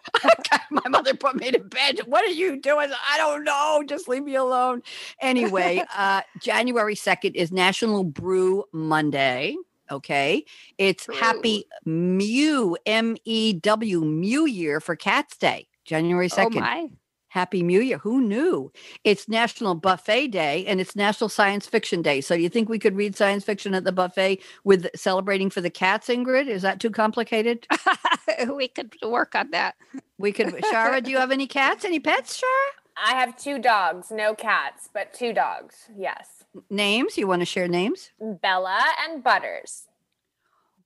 [0.70, 1.73] my mother put me to bed.
[2.06, 2.90] What are you doing?
[3.10, 3.82] I don't know.
[3.86, 4.82] Just leave me alone.
[5.20, 9.56] Anyway, uh, January 2nd is National Brew Monday.
[9.90, 10.44] Okay.
[10.78, 11.16] It's Brew.
[11.16, 16.56] Happy Mew, M E W, Mew Year for Cats Day, January 2nd.
[16.56, 16.88] Oh my.
[17.34, 17.98] Happy New Year.
[17.98, 18.70] Who knew?
[19.02, 22.20] It's National Buffet Day and it's National Science Fiction Day.
[22.20, 25.60] So, do you think we could read science fiction at the buffet with celebrating for
[25.60, 26.46] the cats, Ingrid?
[26.46, 27.66] Is that too complicated?
[28.54, 29.74] we could work on that.
[30.16, 30.46] We could.
[30.72, 31.84] Shara, do you have any cats?
[31.84, 33.04] Any pets, Shara?
[33.04, 35.88] I have two dogs, no cats, but two dogs.
[35.98, 36.44] Yes.
[36.70, 37.18] Names?
[37.18, 38.12] You want to share names?
[38.20, 39.88] Bella and Butters.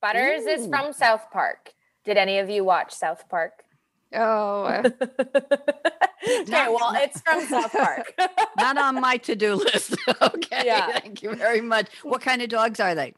[0.01, 0.49] Butters Ooh.
[0.49, 1.75] is from South Park.
[2.07, 3.65] Did any of you watch South Park?
[4.15, 4.65] Oh.
[4.91, 8.15] okay, well, it's from South Park.
[8.57, 9.97] not on my to-do list.
[10.23, 10.63] okay.
[10.65, 10.99] Yeah.
[10.99, 11.89] Thank you very much.
[12.03, 13.15] What kind of dogs are they?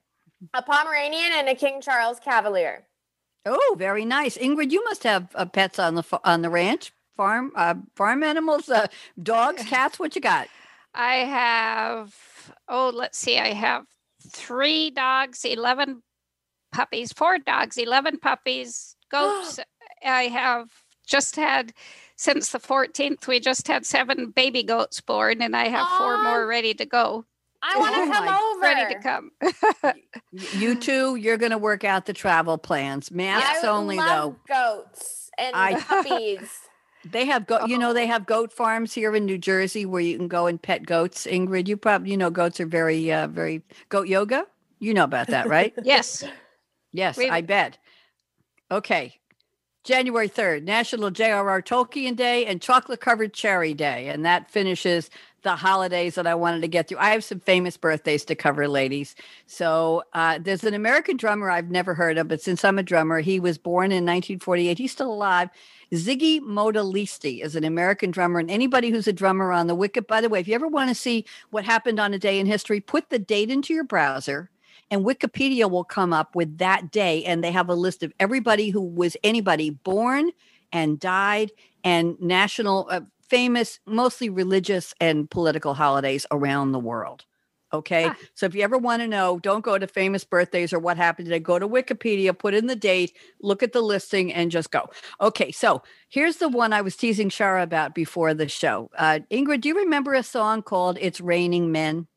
[0.55, 2.87] A Pomeranian and a King Charles Cavalier.
[3.47, 4.37] Oh, very nice.
[4.37, 8.69] Ingrid, you must have uh, pets on the on the ranch, farm uh, farm animals,
[8.69, 8.87] uh,
[9.23, 9.99] dogs, cats.
[9.99, 10.49] What you got?
[10.95, 12.15] I have.
[12.69, 13.39] Oh, let's see.
[13.39, 13.85] I have
[14.29, 16.03] three dogs, eleven
[16.73, 19.59] puppies, four dogs, eleven puppies, goats.
[20.05, 20.71] I have
[21.11, 21.73] just had
[22.17, 23.27] since the 14th.
[23.27, 25.99] We just had seven baby goats born, and I have Aww.
[25.99, 27.25] four more ready to go.
[27.63, 28.61] I want to oh come over.
[28.63, 29.95] Ready to come.
[30.59, 33.11] you two, you're going to work out the travel plans.
[33.11, 34.37] Masks only, though.
[34.49, 36.61] Goats and I, puppies.
[37.05, 37.69] They have goat.
[37.69, 40.61] You know, they have goat farms here in New Jersey where you can go and
[40.61, 41.27] pet goats.
[41.27, 44.47] Ingrid, you probably you know goats are very, uh, very goat yoga.
[44.79, 45.75] You know about that, right?
[45.83, 46.25] yes.
[46.93, 47.79] Yes, We've, I bet.
[48.71, 49.20] Okay.
[49.83, 51.63] January 3rd, National J.R.R.
[51.63, 54.09] Tolkien Day and Chocolate Covered Cherry Day.
[54.09, 55.09] And that finishes
[55.43, 56.99] the holidays that I wanted to get through.
[56.99, 59.15] I have some famous birthdays to cover, ladies.
[59.47, 63.21] So uh, there's an American drummer I've never heard of, but since I'm a drummer,
[63.21, 64.77] he was born in 1948.
[64.77, 65.49] He's still alive.
[65.93, 70.21] Ziggy Modeliste is an American drummer, and anybody who's a drummer on the Wicked, by
[70.21, 72.81] the way, if you ever want to see what happened on a day in history,
[72.81, 74.51] put the date into your browser
[74.91, 78.71] and Wikipedia will come up with that day, and they have a list of everybody
[78.71, 80.31] who was anybody born
[80.73, 81.53] and died
[81.85, 87.25] and national, uh, famous, mostly religious and political holidays around the world.
[87.73, 88.07] Okay.
[88.07, 88.17] Ah.
[88.35, 91.27] So if you ever want to know, don't go to famous birthdays or what happened
[91.27, 91.39] today.
[91.39, 94.91] Go to Wikipedia, put in the date, look at the listing, and just go.
[95.21, 95.53] Okay.
[95.53, 98.91] So here's the one I was teasing Shara about before the show.
[98.99, 102.09] Uh, Ingrid, do you remember a song called It's Raining Men?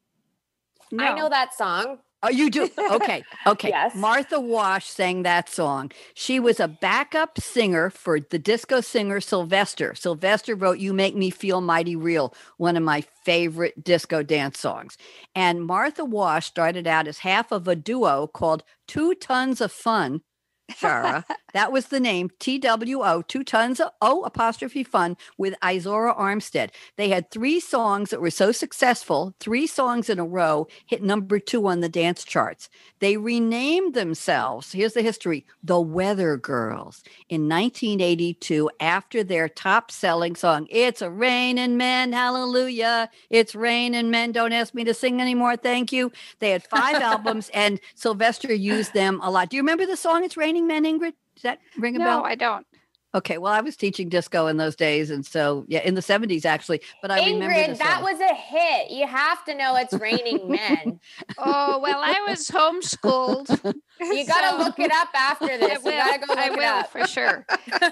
[0.92, 1.04] No.
[1.04, 2.00] I know that song.
[2.24, 2.70] Oh, you do?
[2.92, 3.24] Okay.
[3.46, 3.70] Okay.
[3.70, 3.96] yes.
[3.96, 5.92] Martha Wash sang that song.
[6.14, 9.94] She was a backup singer for the disco singer Sylvester.
[9.96, 14.98] Sylvester wrote You Make Me Feel Mighty Real, one of my favorite disco dance songs.
[15.36, 20.22] And Martha Wash started out as half of a duo called Two Tons of Fun
[20.72, 21.24] Shara.
[21.54, 26.70] that was the name TWO, two tons of O apostrophe fun with Izora Armstead.
[26.98, 31.40] They had three songs that were so successful, three songs in a row hit number
[31.40, 32.70] two on the dance charts.
[33.00, 40.36] They renamed themselves, here's the history, the Weather Girls in 1982 after their top selling
[40.36, 43.10] song, It's a Raining Men, Hallelujah.
[43.30, 44.32] It's Raining Men.
[44.32, 45.58] Don't ask me to sing anymore.
[45.58, 46.12] Thank you.
[46.40, 49.50] They had five albums and Sylvester used them a lot.
[49.50, 51.14] Do you remember the song, It's Raining Men, Ingrid?
[51.36, 52.20] Does that ring a no, bell?
[52.20, 52.66] No, I don't.
[53.16, 56.46] Okay, well, I was teaching disco in those days, and so yeah, in the seventies
[56.46, 56.82] actually.
[57.00, 58.90] But I Ingrid, remember that was a hit.
[58.90, 61.00] You have to know it's raining men.
[61.38, 63.76] oh well, I was homeschooled.
[64.02, 65.78] You got to so look it up after this.
[65.78, 67.46] I will, you got to go look I it will, up for sure.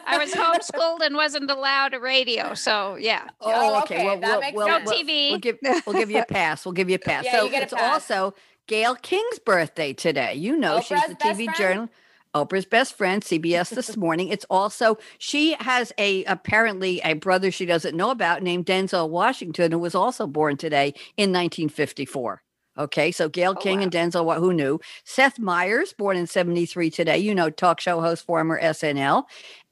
[0.06, 3.30] I was homeschooled and wasn't allowed a radio, so yeah.
[3.40, 3.62] Oh, okay.
[3.62, 4.06] Oh, okay.
[4.06, 4.92] Well, that we'll, makes we'll, no sense.
[4.92, 5.30] TV.
[5.30, 6.66] We'll give we'll give you a pass.
[6.66, 7.24] We'll give you a pass.
[7.24, 8.12] Yeah, so you get a it's pass.
[8.12, 8.36] also
[8.68, 10.34] Gayle King's birthday today.
[10.34, 11.90] You know, Oprah's she's the TV friend?
[12.36, 14.30] Oprah's best friend, CBS this morning.
[14.30, 19.72] It's also she has a apparently a brother she doesn't know about named Denzel Washington,
[19.72, 22.42] who was also born today in 1954.
[22.78, 23.84] Okay, so Gayle Oh, King wow.
[23.84, 24.80] and Denzel, what who knew?
[25.04, 29.24] Seth Meyers, born in 73 today, you know, talk show host, former SNL.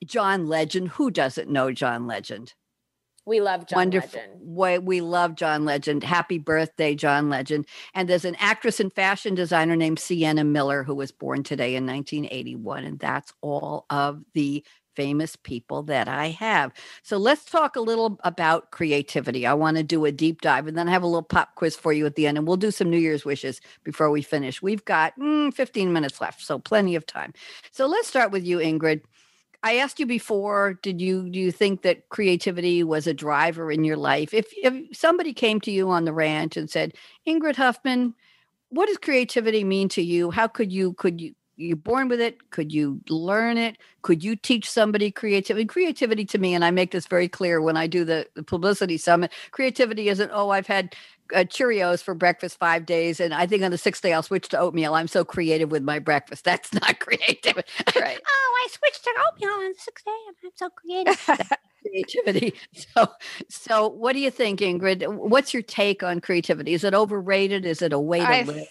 [0.05, 2.53] John Legend, who doesn't know John Legend?
[3.30, 4.19] We love John Wonderful.
[4.19, 4.41] Legend.
[4.41, 6.03] Way we love John Legend.
[6.03, 7.67] Happy birthday, John Legend.
[7.93, 11.86] And there's an actress and fashion designer named Sienna Miller who was born today in
[11.86, 12.86] 1981.
[12.86, 14.65] And that's all of the
[14.95, 16.73] famous people that I have.
[17.03, 19.45] So let's talk a little about creativity.
[19.45, 21.75] I want to do a deep dive and then I have a little pop quiz
[21.75, 22.38] for you at the end.
[22.38, 24.61] And we'll do some New Year's wishes before we finish.
[24.61, 27.34] We've got mm, 15 minutes left, so plenty of time.
[27.71, 29.01] So let's start with you, Ingrid.
[29.62, 33.84] I asked you before, did you do you think that creativity was a driver in
[33.84, 34.34] your life?
[34.34, 36.93] If if somebody came to you on the ranch and said,
[37.28, 38.16] Ingrid Huffman,
[38.70, 40.32] what does creativity mean to you?
[40.32, 42.51] How could you could you you born with it?
[42.51, 43.78] Could you learn it?
[44.01, 45.66] Could you teach somebody creativity?
[45.66, 48.97] Creativity to me, and I make this very clear when I do the, the publicity
[48.97, 50.95] summit, creativity isn't, oh, I've had
[51.34, 54.49] uh, Cheerios for breakfast five days, and I think on the sixth day I'll switch
[54.49, 54.93] to oatmeal.
[54.93, 56.43] I'm so creative with my breakfast.
[56.49, 57.55] That's not creative.
[57.55, 58.19] Right.
[58.27, 61.49] oh, I switched to oatmeal on the sixth day, and I'm so creative.
[61.82, 62.53] Creativity.
[62.73, 63.07] So,
[63.47, 65.07] so what do you think, Ingrid?
[65.07, 66.73] What's your take on creativity?
[66.73, 67.65] Is it overrated?
[67.65, 68.67] Is it a way to I live?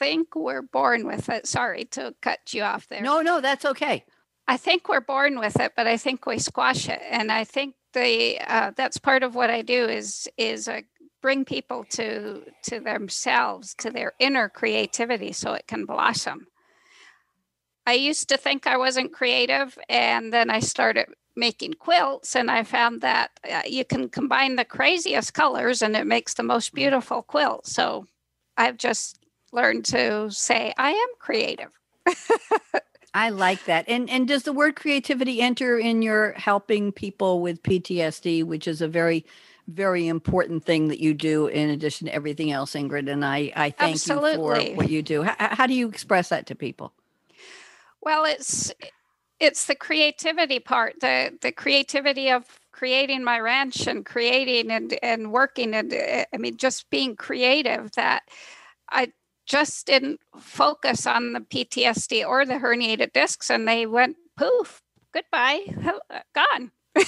[0.00, 1.46] think we're born with it.
[1.46, 3.02] Sorry to cut you off there.
[3.02, 4.04] No, no, that's okay.
[4.48, 7.76] I think we're born with it, but I think we squash it, and I think
[7.92, 10.80] the uh, that's part of what I do is is uh,
[11.20, 16.46] bring people to to themselves, to their inner creativity, so it can blossom.
[17.86, 21.06] I used to think I wasn't creative, and then I started
[21.36, 26.06] making quilts, and I found that uh, you can combine the craziest colors, and it
[26.06, 27.66] makes the most beautiful quilt.
[27.66, 28.06] So
[28.56, 29.18] I've just
[29.52, 31.70] learned to say I am creative.
[33.14, 33.86] I like that.
[33.88, 38.80] And and does the word creativity enter in your helping people with PTSD, which is
[38.80, 39.26] a very
[39.70, 43.10] very important thing that you do in addition to everything else, Ingrid.
[43.10, 45.22] And I, I thank you for what you do.
[45.22, 46.92] How, how do you express that to people?
[48.02, 48.72] Well, it's
[49.38, 55.32] it's the creativity part, the the creativity of creating my ranch and creating and and
[55.32, 58.22] working and I mean just being creative that
[58.90, 59.12] I
[59.46, 65.64] just didn't focus on the PTSD or the herniated discs and they went poof, goodbye,
[66.10, 66.70] uh, gone.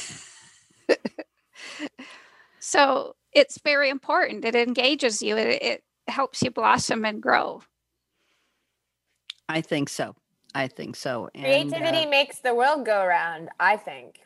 [2.63, 4.45] so it's very important.
[4.45, 5.37] It engages you.
[5.37, 7.63] It, it helps you blossom and grow.
[9.49, 10.15] I think so.
[10.55, 11.29] I think so.
[11.35, 14.21] And, Creativity uh, makes the world go around, I think.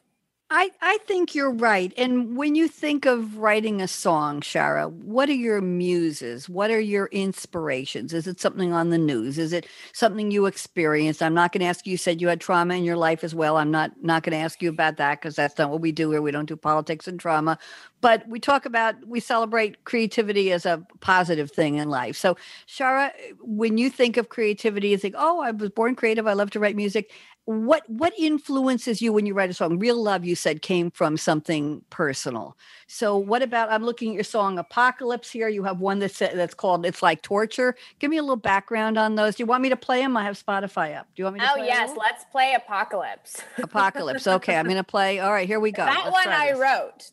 [0.49, 1.93] I, I think you're right.
[1.97, 6.49] And when you think of writing a song, Shara, what are your muses?
[6.49, 8.14] What are your inspirations?
[8.14, 9.39] Is it something on the news?
[9.39, 11.20] Is it something you experienced?
[11.20, 13.34] I'm not going to ask you, you said you had trauma in your life as
[13.34, 13.57] well.
[13.57, 16.12] I'm not not going to ask you about that because that's not what we do
[16.12, 16.22] here.
[16.22, 17.59] We don't do politics and trauma.
[18.01, 22.16] But we talk about we celebrate creativity as a positive thing in life.
[22.16, 22.36] So
[22.68, 26.26] Shara, when you think of creativity, you think, oh, I was born creative.
[26.26, 27.11] I love to write music.
[27.47, 29.78] What what influences you when you write a song?
[29.78, 32.59] Real love you said came from something personal.
[32.88, 35.49] So what about i'm looking at your song apocalypse here.
[35.49, 37.76] You have one that's that's called it's like torture.
[38.01, 39.36] Give me a little background on those.
[39.36, 41.07] Do you want me to play them i have spotify up.
[41.14, 41.97] Do you want me to oh yes.
[41.97, 43.40] let's play apocalypse.
[43.59, 44.26] Apocalypse.
[44.26, 45.84] Okay i'm going to play all right here we go.
[45.84, 46.59] That let's one i this.
[46.59, 47.12] wrote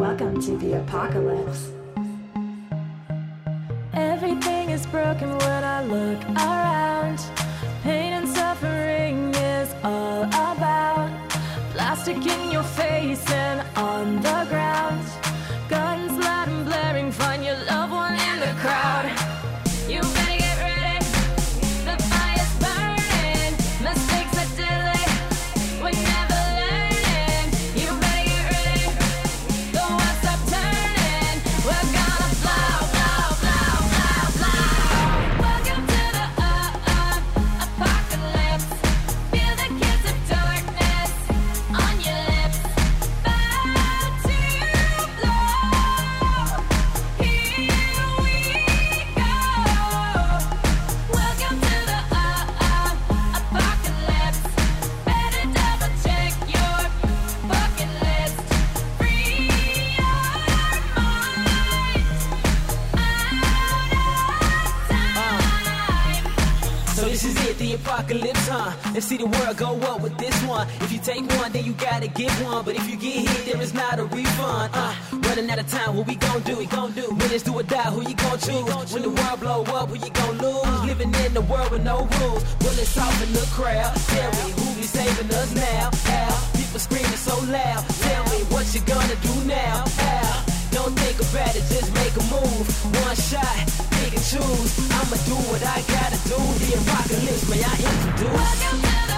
[0.00, 1.72] welcome to the apocalypse
[3.92, 7.18] Everything is broken when I look around.
[7.82, 11.10] Pain and suffering is all about.
[11.72, 15.19] Plastic in your face and on the ground.
[68.90, 70.66] Apocalypse, see the world go up with this one.
[70.80, 72.64] If you take one, then you gotta get one.
[72.64, 74.70] But if you get hit, there is not a refund.
[74.74, 76.56] Uh, running out of time, what we gon' do?
[76.56, 77.02] We gon' do.
[77.02, 78.92] When it's do or die, who you gon' choose?
[78.92, 80.84] When the world blow up, who you gon' lose?
[80.84, 82.42] Living in the world with no rules.
[82.54, 83.94] Bullets off in the crowd.
[84.08, 85.90] Tell me who be saving us now?
[86.04, 86.58] How?
[86.58, 87.84] People screaming so loud.
[88.06, 89.84] Tell me what you gonna do now?
[89.96, 90.44] How?
[90.70, 92.66] Don't think about it, just make a move.
[93.04, 93.79] One shot, and
[94.30, 94.78] choose.
[94.92, 96.38] I'ma do what I gotta do.
[96.62, 98.30] The apocalypse, may I introduce?
[98.30, 99.09] Welcome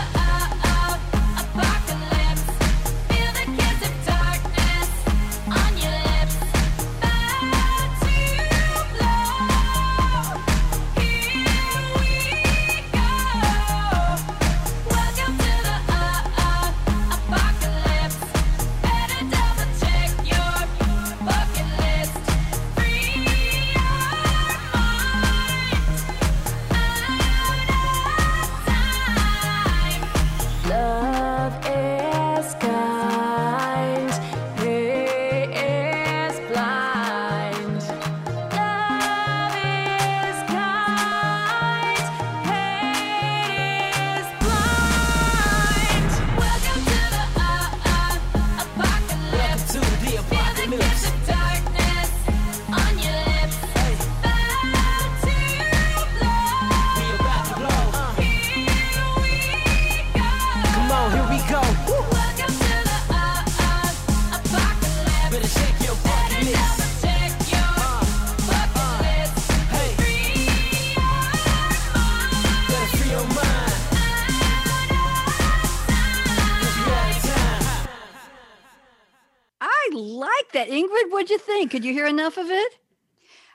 [81.62, 81.80] what'd you?
[81.80, 82.72] Could you hear enough of it?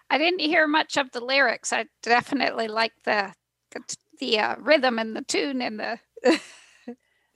[0.09, 1.73] I didn't hear much of the lyrics.
[1.73, 3.33] I definitely like the
[3.71, 3.81] the,
[4.19, 5.99] the uh, rhythm and the tune and the.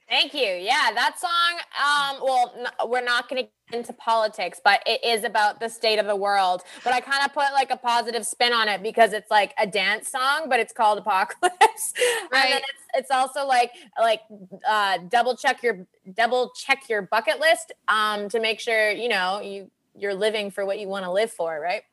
[0.09, 0.41] Thank you.
[0.41, 1.59] Yeah, that song.
[1.79, 5.69] Um, well, n- we're not going to get into politics, but it is about the
[5.69, 6.63] state of the world.
[6.83, 9.65] But I kind of put like a positive spin on it because it's like a
[9.65, 11.93] dance song, but it's called Apocalypse.
[12.33, 12.61] And then Right.
[12.61, 14.21] it's it's also like like
[14.67, 19.41] uh, double check your double check your bucket list um, to make sure you know
[19.41, 21.83] you you're living for what you want to live for, right?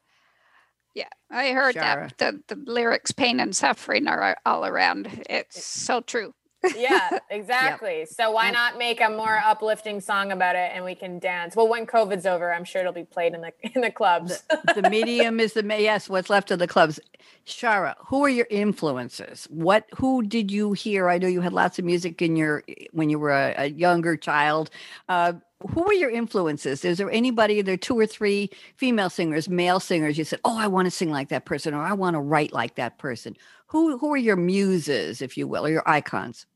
[0.94, 2.16] Yeah, I heard Shara.
[2.16, 5.24] that the, the lyrics "pain and suffering" are all around.
[5.28, 6.34] It's so true.
[6.76, 8.06] Yeah, exactly.
[8.06, 11.54] So why And- not make a more uplifting song about it and we can dance?
[11.56, 14.42] Well, when COVID's over, I'm sure it'll be played in the in the clubs.
[14.74, 16.98] the medium is the yes what's left of the clubs
[17.46, 21.78] shara who are your influences what who did you hear i know you had lots
[21.78, 24.70] of music in your when you were a, a younger child
[25.08, 25.32] uh,
[25.74, 26.84] who were your influences?
[26.84, 30.68] Is there anybody, there two or three female singers, male singers, you said, oh, I
[30.68, 33.36] want to sing like that person, or I want to write like that person?
[33.68, 36.46] Who, who are your muses, if you will, or your icons?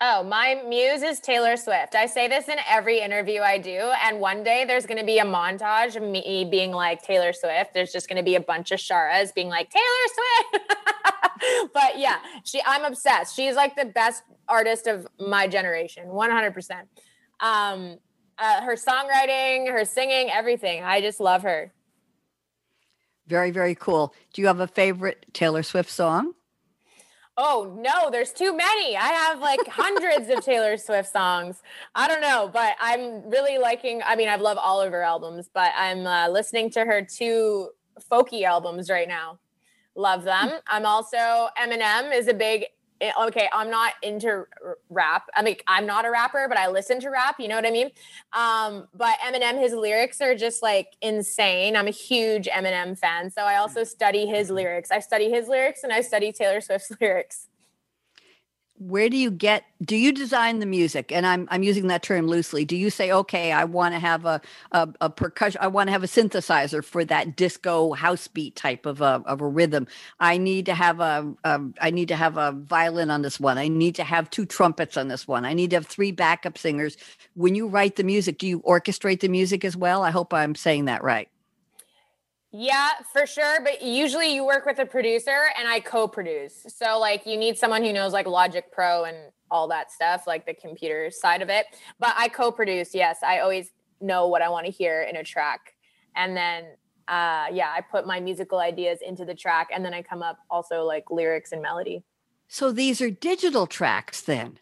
[0.00, 1.94] Oh, my muse is Taylor Swift.
[1.94, 3.92] I say this in every interview I do.
[4.04, 7.72] And one day there's going to be a montage of me being like Taylor Swift.
[7.72, 9.84] There's just going to be a bunch of Sharas being like Taylor
[10.50, 10.74] Swift.
[11.72, 13.34] but yeah, she I'm obsessed.
[13.34, 16.72] She's like the best artist of my generation, 100%.
[17.40, 17.98] Um,
[18.38, 20.84] uh, her songwriting, her singing, everything.
[20.84, 21.72] I just love her.
[23.26, 24.14] Very, very cool.
[24.34, 26.34] Do you have a favorite Taylor Swift song?
[27.38, 28.96] Oh no, there's too many.
[28.96, 31.62] I have like hundreds of Taylor Swift songs.
[31.94, 34.00] I don't know, but I'm really liking.
[34.04, 37.70] I mean, I love all of her albums, but I'm uh, listening to her two
[38.10, 39.38] folky albums right now.
[39.94, 40.50] Love them.
[40.66, 42.66] I'm also Eminem is a big
[43.00, 44.46] Eh, okay, I'm not into
[44.88, 45.28] rap.
[45.34, 47.36] I mean, I'm not a rapper, but I listen to rap.
[47.38, 47.90] You know what I mean?
[48.32, 51.76] Um, but Eminem, his lyrics are just like insane.
[51.76, 53.30] I'm a huge Eminem fan.
[53.30, 53.86] So I also mm.
[53.86, 54.56] study his mm-hmm.
[54.56, 54.90] lyrics.
[54.90, 57.48] I study his lyrics and I study Taylor Swift's lyrics
[58.78, 61.12] where do you get do you design the music?
[61.12, 62.64] And i'm i'm using that term loosely.
[62.64, 64.40] Do you say okay i want to have a,
[64.72, 68.86] a, a percussion i want to have a synthesizer for that disco house beat type
[68.86, 69.86] of a, of a rhythm.
[70.20, 73.58] I need to have a, a i need to have a violin on this one.
[73.58, 75.44] I need to have two trumpets on this one.
[75.44, 76.96] I need to have three backup singers.
[77.34, 80.02] When you write the music do you orchestrate the music as well?
[80.02, 81.28] I hope i'm saying that right
[82.58, 83.58] yeah, for sure.
[83.62, 86.64] But usually you work with a producer and I co produce.
[86.68, 89.16] So, like, you need someone who knows like Logic Pro and
[89.50, 91.66] all that stuff, like the computer side of it.
[91.98, 92.94] But I co produce.
[92.94, 95.74] Yes, I always know what I want to hear in a track.
[96.14, 96.64] And then,
[97.08, 100.38] uh, yeah, I put my musical ideas into the track and then I come up
[100.50, 102.04] also like lyrics and melody.
[102.48, 104.58] So these are digital tracks then?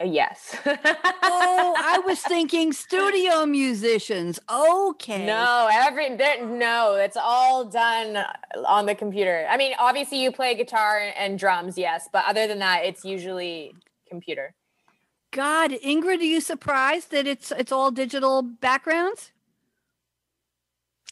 [0.00, 0.56] Uh, yes.
[0.64, 4.38] oh, I was thinking studio musicians.
[4.50, 5.26] Okay.
[5.26, 8.24] No, every no, it's all done
[8.66, 9.46] on the computer.
[9.50, 13.74] I mean, obviously you play guitar and drums, yes, but other than that, it's usually
[14.08, 14.54] computer.
[15.32, 19.32] God, Ingrid, are you surprised that it's it's all digital backgrounds?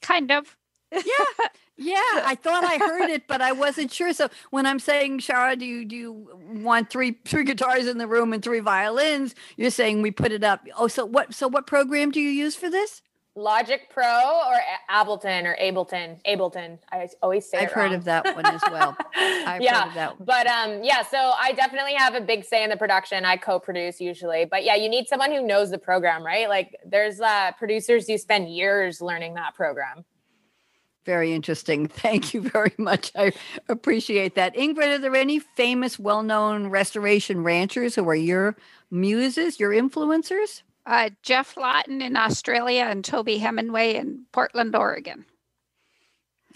[0.00, 0.56] Kind of.
[0.92, 1.00] Yeah.
[1.78, 4.12] Yeah, I thought I heard it, but I wasn't sure.
[4.14, 6.28] So when I'm saying, Shara, do you do you
[6.62, 9.34] want three three guitars in the room and three violins?
[9.56, 10.66] You're saying we put it up.
[10.76, 11.34] Oh, so what?
[11.34, 13.02] So what program do you use for this?
[13.38, 14.58] Logic Pro or
[14.90, 16.18] Ableton or Ableton.
[16.26, 16.78] Ableton.
[16.90, 17.58] I always say.
[17.58, 18.96] I've heard of that one as well.
[19.14, 20.26] I've heard of that one.
[20.26, 21.02] yeah, but um, yeah.
[21.02, 23.26] So I definitely have a big say in the production.
[23.26, 26.48] I co-produce usually, but yeah, you need someone who knows the program, right?
[26.48, 30.06] Like there's uh, producers who spend years learning that program.
[31.06, 31.86] Very interesting.
[31.88, 33.12] Thank you very much.
[33.16, 33.32] I
[33.68, 34.54] appreciate that.
[34.56, 38.56] Ingrid, are there any famous, well known restoration ranchers who are your
[38.90, 40.62] muses, your influencers?
[40.84, 45.24] Uh, Geoff Lawton in Australia and Toby Hemenway in Portland, Oregon.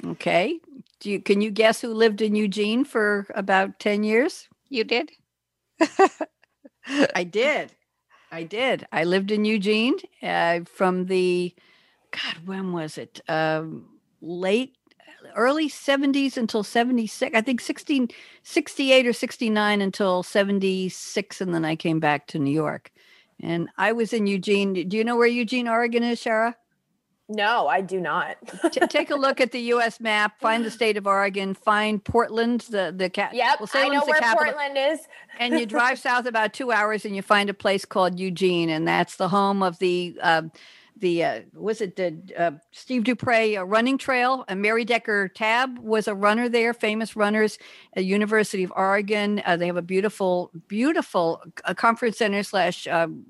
[0.05, 0.59] Okay.
[1.01, 4.48] Do you, can you guess who lived in Eugene for about 10 years?
[4.68, 5.11] You did?
[7.14, 7.72] I did.
[8.32, 8.86] I did.
[8.92, 11.55] I lived in Eugene uh, from the,
[12.12, 13.20] God, when was it?
[13.28, 13.89] Um,
[14.20, 14.76] late
[15.36, 18.08] early 70s until 76 i think 16
[18.42, 22.90] 68 or 69 until 76 and then i came back to new york.
[23.42, 24.88] And i was in eugene.
[24.88, 26.54] Do you know where eugene oregon is shara?
[27.28, 28.36] No i do not.
[28.72, 32.62] T- take a look at the us map find the state of oregon find portland
[32.70, 35.00] the the cap yep well, i know where capital, portland is.
[35.38, 38.86] and you drive south about two hours and you find a place called eugene and
[38.86, 40.42] that's the home of the uh,
[41.01, 45.78] the uh, was it the uh, Steve Dupre uh, running trail and Mary Decker Tabb
[45.78, 47.59] was a runner there, famous runners
[47.96, 49.42] University of Oregon.
[49.44, 53.26] Uh, they have a beautiful, beautiful uh, conference center slash um,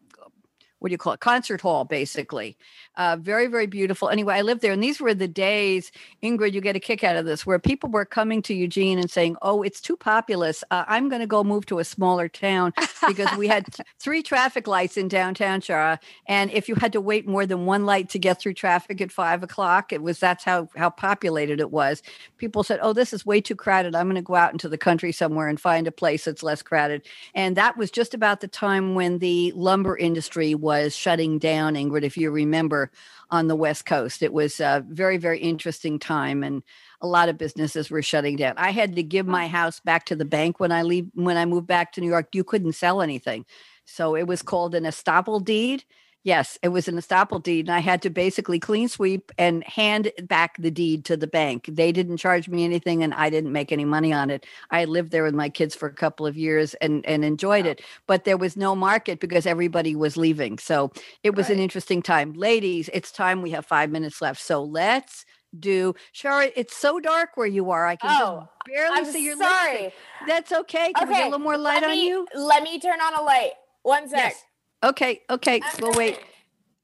[0.81, 2.57] what do you call it concert hall basically
[2.97, 4.09] uh, very very beautiful.
[4.09, 7.17] Anyway i lived there and these were the days ingrid you get a kick out
[7.17, 10.65] of this where people were coming to eugene and saying oh it's too populous.
[10.71, 12.73] Uh, i'm going to go move to a smaller town
[13.07, 13.67] because we had
[13.99, 17.87] three traffic lights in downtown shara and if you had to wait more than one
[17.87, 21.71] light to get through traffic at five o'clock it was that's how how populated it
[21.71, 22.03] was.
[22.39, 23.95] People said oh this is way too crowded.
[23.95, 26.63] I'm going to go out into the country somewhere and find a place that's less
[26.63, 27.07] crowded.
[27.35, 31.75] And that was just about the time when the lumber industry was was shutting down,
[31.75, 32.90] Ingrid, if you remember,
[33.31, 34.23] on the West Coast.
[34.23, 36.63] It was a very, very interesting time, and
[37.01, 38.55] a lot of businesses were shutting down.
[38.57, 41.45] I had to give my house back to the bank when I leave when I
[41.45, 42.35] moved back to New York.
[42.35, 43.45] You couldn't sell anything,
[43.85, 45.85] so it was called an estoppel deed.
[46.23, 50.13] Yes, it was an estoppel deed, and I had to basically clean sweep and hand
[50.25, 51.65] back the deed to the bank.
[51.67, 54.45] They didn't charge me anything, and I didn't make any money on it.
[54.71, 57.81] I lived there with my kids for a couple of years and and enjoyed it,
[58.07, 60.59] but there was no market because everybody was leaving.
[60.59, 60.93] So
[61.23, 62.91] it was an interesting time, ladies.
[62.93, 63.41] It's time.
[63.41, 65.25] We have five minutes left, so let's
[65.59, 65.95] do.
[66.15, 67.87] Shara, it's so dark where you are.
[67.87, 69.93] I can Oh, just barely I'm see your sorry.
[70.27, 70.93] That's okay.
[70.93, 72.27] Can we get a little more light let on you?
[72.35, 73.53] Let me turn on a light.
[73.83, 74.19] One sec.
[74.19, 74.45] Yes.
[74.83, 75.21] Okay.
[75.31, 75.61] Okay.
[75.63, 76.19] I'm We'll wait.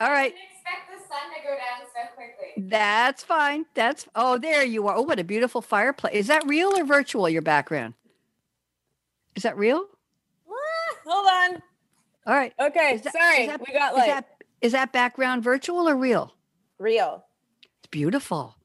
[0.01, 0.33] All right.
[0.33, 2.69] didn't expect the sun to go down so quickly.
[2.69, 3.65] That's fine.
[3.75, 4.97] That's oh, there you are.
[4.97, 6.15] Oh, what a beautiful fireplace.
[6.15, 7.29] Is that real or virtual?
[7.29, 7.95] Your background?
[9.35, 9.87] Is that real?
[10.49, 11.63] Ah, Hold on.
[12.27, 12.53] All right.
[12.61, 13.47] Okay, that- sorry.
[13.47, 14.03] that- we got like.
[14.09, 14.29] Is that
[14.61, 16.35] is that background virtual or real?
[16.79, 17.25] Real.
[17.79, 18.57] It's beautiful.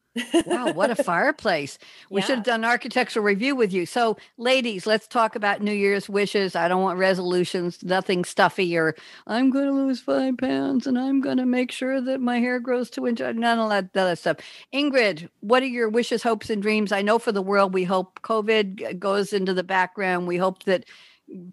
[0.46, 1.78] Wow, what a fireplace.
[2.10, 3.86] We should have done an architectural review with you.
[3.86, 6.56] So, ladies, let's talk about New Year's wishes.
[6.56, 8.96] I don't want resolutions, nothing stuffy or
[9.26, 12.60] I'm going to lose five pounds and I'm going to make sure that my hair
[12.60, 13.36] grows two inches.
[13.36, 14.38] None of that, that stuff.
[14.74, 16.92] Ingrid, what are your wishes, hopes, and dreams?
[16.92, 20.28] I know for the world, we hope COVID goes into the background.
[20.28, 20.86] We hope that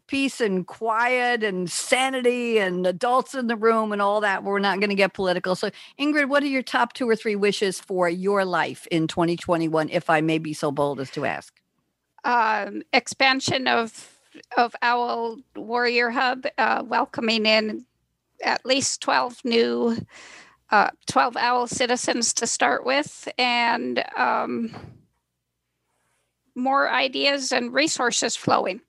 [0.07, 4.45] peace and quiet and sanity and adults in the room and all that.
[4.45, 5.55] We're not going to get political.
[5.55, 9.89] So, Ingrid, what are your top two or three wishes for your life in 2021,
[9.91, 11.55] if I may be so bold as to ask?
[12.25, 14.15] um, expansion of
[14.57, 17.85] of Owl Warrior Hub, uh, welcoming in
[18.45, 19.97] at least twelve new,
[20.71, 24.75] uh, twelve Owl citizens to start with, and um,
[26.55, 28.81] more ideas and resources flowing.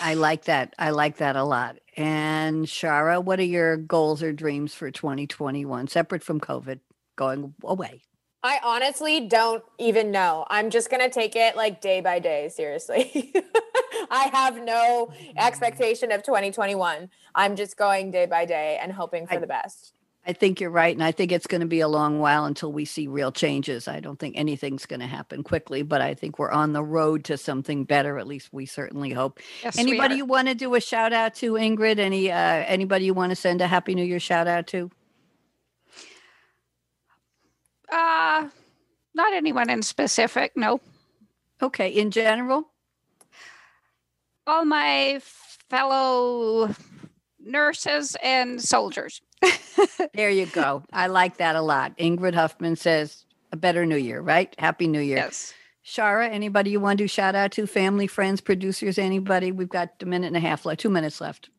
[0.00, 0.74] I like that.
[0.78, 1.76] I like that a lot.
[1.96, 6.80] And Shara, what are your goals or dreams for 2021, separate from COVID
[7.16, 8.02] going away?
[8.44, 10.44] I honestly don't even know.
[10.50, 13.32] I'm just going to take it like day by day, seriously.
[14.10, 17.08] I have no expectation of 2021.
[17.36, 19.94] I'm just going day by day and hoping for I- the best.
[20.24, 20.94] I think you're right.
[20.94, 23.88] And I think it's going to be a long while until we see real changes.
[23.88, 27.24] I don't think anything's going to happen quickly, but I think we're on the road
[27.24, 28.18] to something better.
[28.18, 29.40] At least we certainly hope.
[29.64, 31.98] Yes, anybody you want to do a shout out to, Ingrid?
[31.98, 34.90] Any uh, anybody you want to send a Happy New Year shout out to?
[37.90, 38.48] Uh,
[39.14, 40.52] not anyone in specific.
[40.56, 40.80] No,
[41.60, 42.68] Okay, in general.
[44.46, 45.20] all my
[45.68, 46.74] fellow
[47.44, 49.20] nurses and soldiers.
[50.14, 50.84] There you go.
[50.92, 51.96] I like that a lot.
[51.96, 54.54] Ingrid Huffman says a better New Year, right?
[54.58, 55.16] Happy New Year.
[55.18, 55.54] Yes.
[55.84, 57.66] Shara, anybody you want to shout out to?
[57.66, 59.50] Family, friends, producers, anybody?
[59.50, 61.50] We've got a minute and a half left, two minutes left.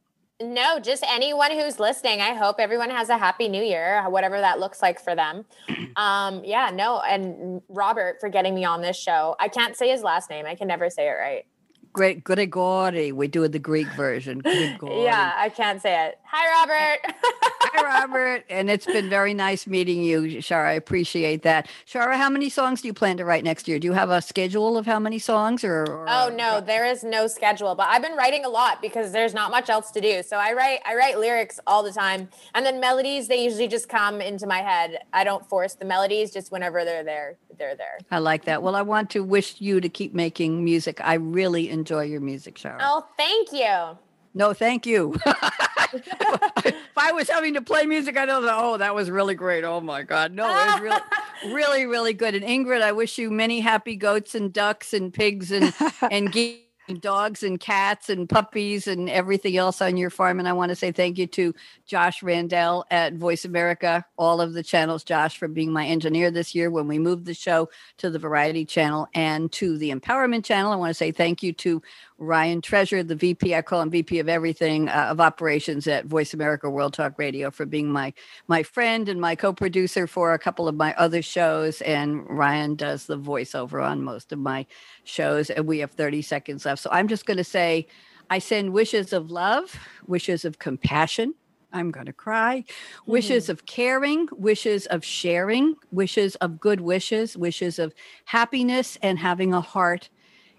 [0.41, 2.21] No, just anyone who's listening.
[2.21, 5.45] I hope everyone has a happy new year, whatever that looks like for them.
[5.95, 9.35] Um, yeah, no, and Robert for getting me on this show.
[9.39, 10.47] I can't say his last name.
[10.47, 11.45] I can never say it right.
[11.93, 13.11] Great, Grigori.
[13.11, 14.41] We do the Greek version.
[14.45, 16.19] Yeah, I can't say it.
[16.35, 16.99] Hi, Robert.
[17.61, 18.43] Hi, Robert.
[18.49, 20.65] And it's been very nice meeting you, Shara.
[20.65, 21.69] I appreciate that.
[21.85, 23.77] Shara, how many songs do you plan to write next year?
[23.77, 25.83] Do you have a schedule of how many songs or?
[25.83, 29.35] or Oh no, there is no schedule, but I've been writing a lot because there's
[29.35, 30.23] not much else to do.
[30.23, 32.29] So I write I write lyrics all the time.
[32.55, 35.03] And then melodies, they usually just come into my head.
[35.13, 37.99] I don't force the melodies, just whenever they're there, they're there.
[38.09, 38.63] I like that.
[38.63, 40.99] Well, I want to wish you to keep making music.
[41.03, 42.79] I really enjoy your music, Shara.
[42.81, 43.99] Oh, thank you.
[44.33, 45.15] No, thank you.
[45.93, 49.63] if I was having to play music, I know that, oh, that was really great.
[49.63, 50.33] Oh my God.
[50.33, 51.01] No, it was really,
[51.53, 52.35] really, really good.
[52.35, 55.73] And Ingrid, I wish you many happy goats and ducks and pigs and,
[56.09, 56.59] and geese.
[56.89, 60.37] and Dogs and cats and puppies and everything else on your farm.
[60.37, 64.51] And I want to say thank you to Josh Randell at Voice America, all of
[64.51, 67.69] the channels, Josh, for being my engineer this year when we moved the show
[67.99, 70.73] to the Variety Channel and to the Empowerment Channel.
[70.73, 71.81] I want to say thank you to
[72.17, 76.33] Ryan Treasure, the VP, I call him VP of everything uh, of operations at Voice
[76.33, 78.13] America World Talk Radio, for being my
[78.47, 81.81] my friend and my co-producer for a couple of my other shows.
[81.81, 84.65] And Ryan does the voiceover on most of my
[85.03, 85.49] shows.
[85.49, 87.87] And we have 30 seconds left, so I'm just going to say,
[88.29, 91.33] I send wishes of love, wishes of compassion.
[91.73, 92.63] I'm going to cry.
[93.07, 97.93] Wishes of caring, wishes of sharing, wishes of good wishes, wishes of
[98.25, 100.09] happiness and having a heart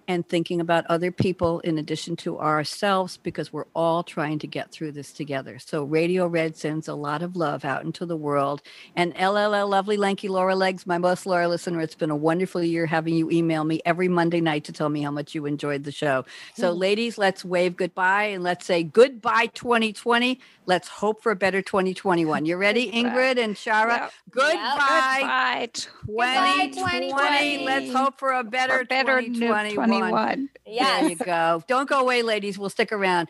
[0.09, 4.71] and thinking about other people in addition to ourselves because we're all trying to get
[4.71, 5.59] through this together.
[5.59, 8.63] So Radio Red sends a lot of love out into the world.
[8.97, 12.87] And LLL lovely lanky Laura Legs, my most loyal listener, it's been a wonderful year
[12.87, 15.93] having you email me every Monday night to tell me how much you enjoyed the
[15.93, 16.25] show.
[16.55, 16.81] So mm-hmm.
[16.81, 20.41] ladies, let's wave goodbye and let's say goodbye 2020.
[20.67, 22.47] Let's hope for a better 2021.
[22.47, 23.99] You ready, Ingrid and Shara?
[23.99, 24.13] Yep.
[24.31, 25.19] Goodbye.
[25.21, 25.69] Goodbye.
[25.73, 27.11] 2020.
[27.11, 27.65] 2020.
[27.65, 29.94] Let's hope for a better, For better 2021.
[30.01, 30.49] 2021.
[30.67, 31.63] There you go.
[31.67, 32.59] Don't go away, ladies.
[32.59, 33.29] We'll stick around.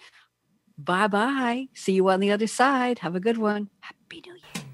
[0.77, 1.69] Bye bye.
[1.75, 3.01] See you on the other side.
[3.01, 3.71] Have a good one.
[3.81, 4.65] Happy New Year.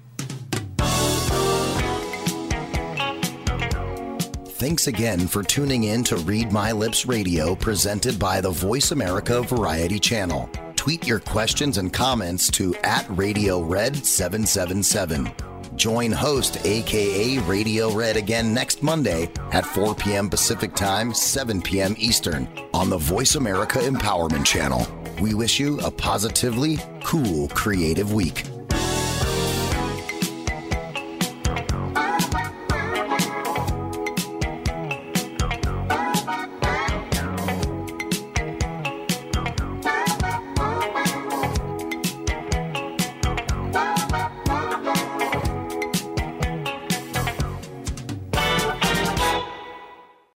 [4.61, 9.41] Thanks again for tuning in to Read My Lips Radio presented by the Voice America
[9.41, 10.49] Variety Channel.
[10.75, 15.50] Tweet your questions and comments to at Radio Red 777.
[15.81, 20.29] Join host aka Radio Red again next Monday at 4 p.m.
[20.29, 21.95] Pacific Time, 7 p.m.
[21.97, 24.85] Eastern on the Voice America Empowerment Channel.
[25.19, 28.43] We wish you a positively cool creative week.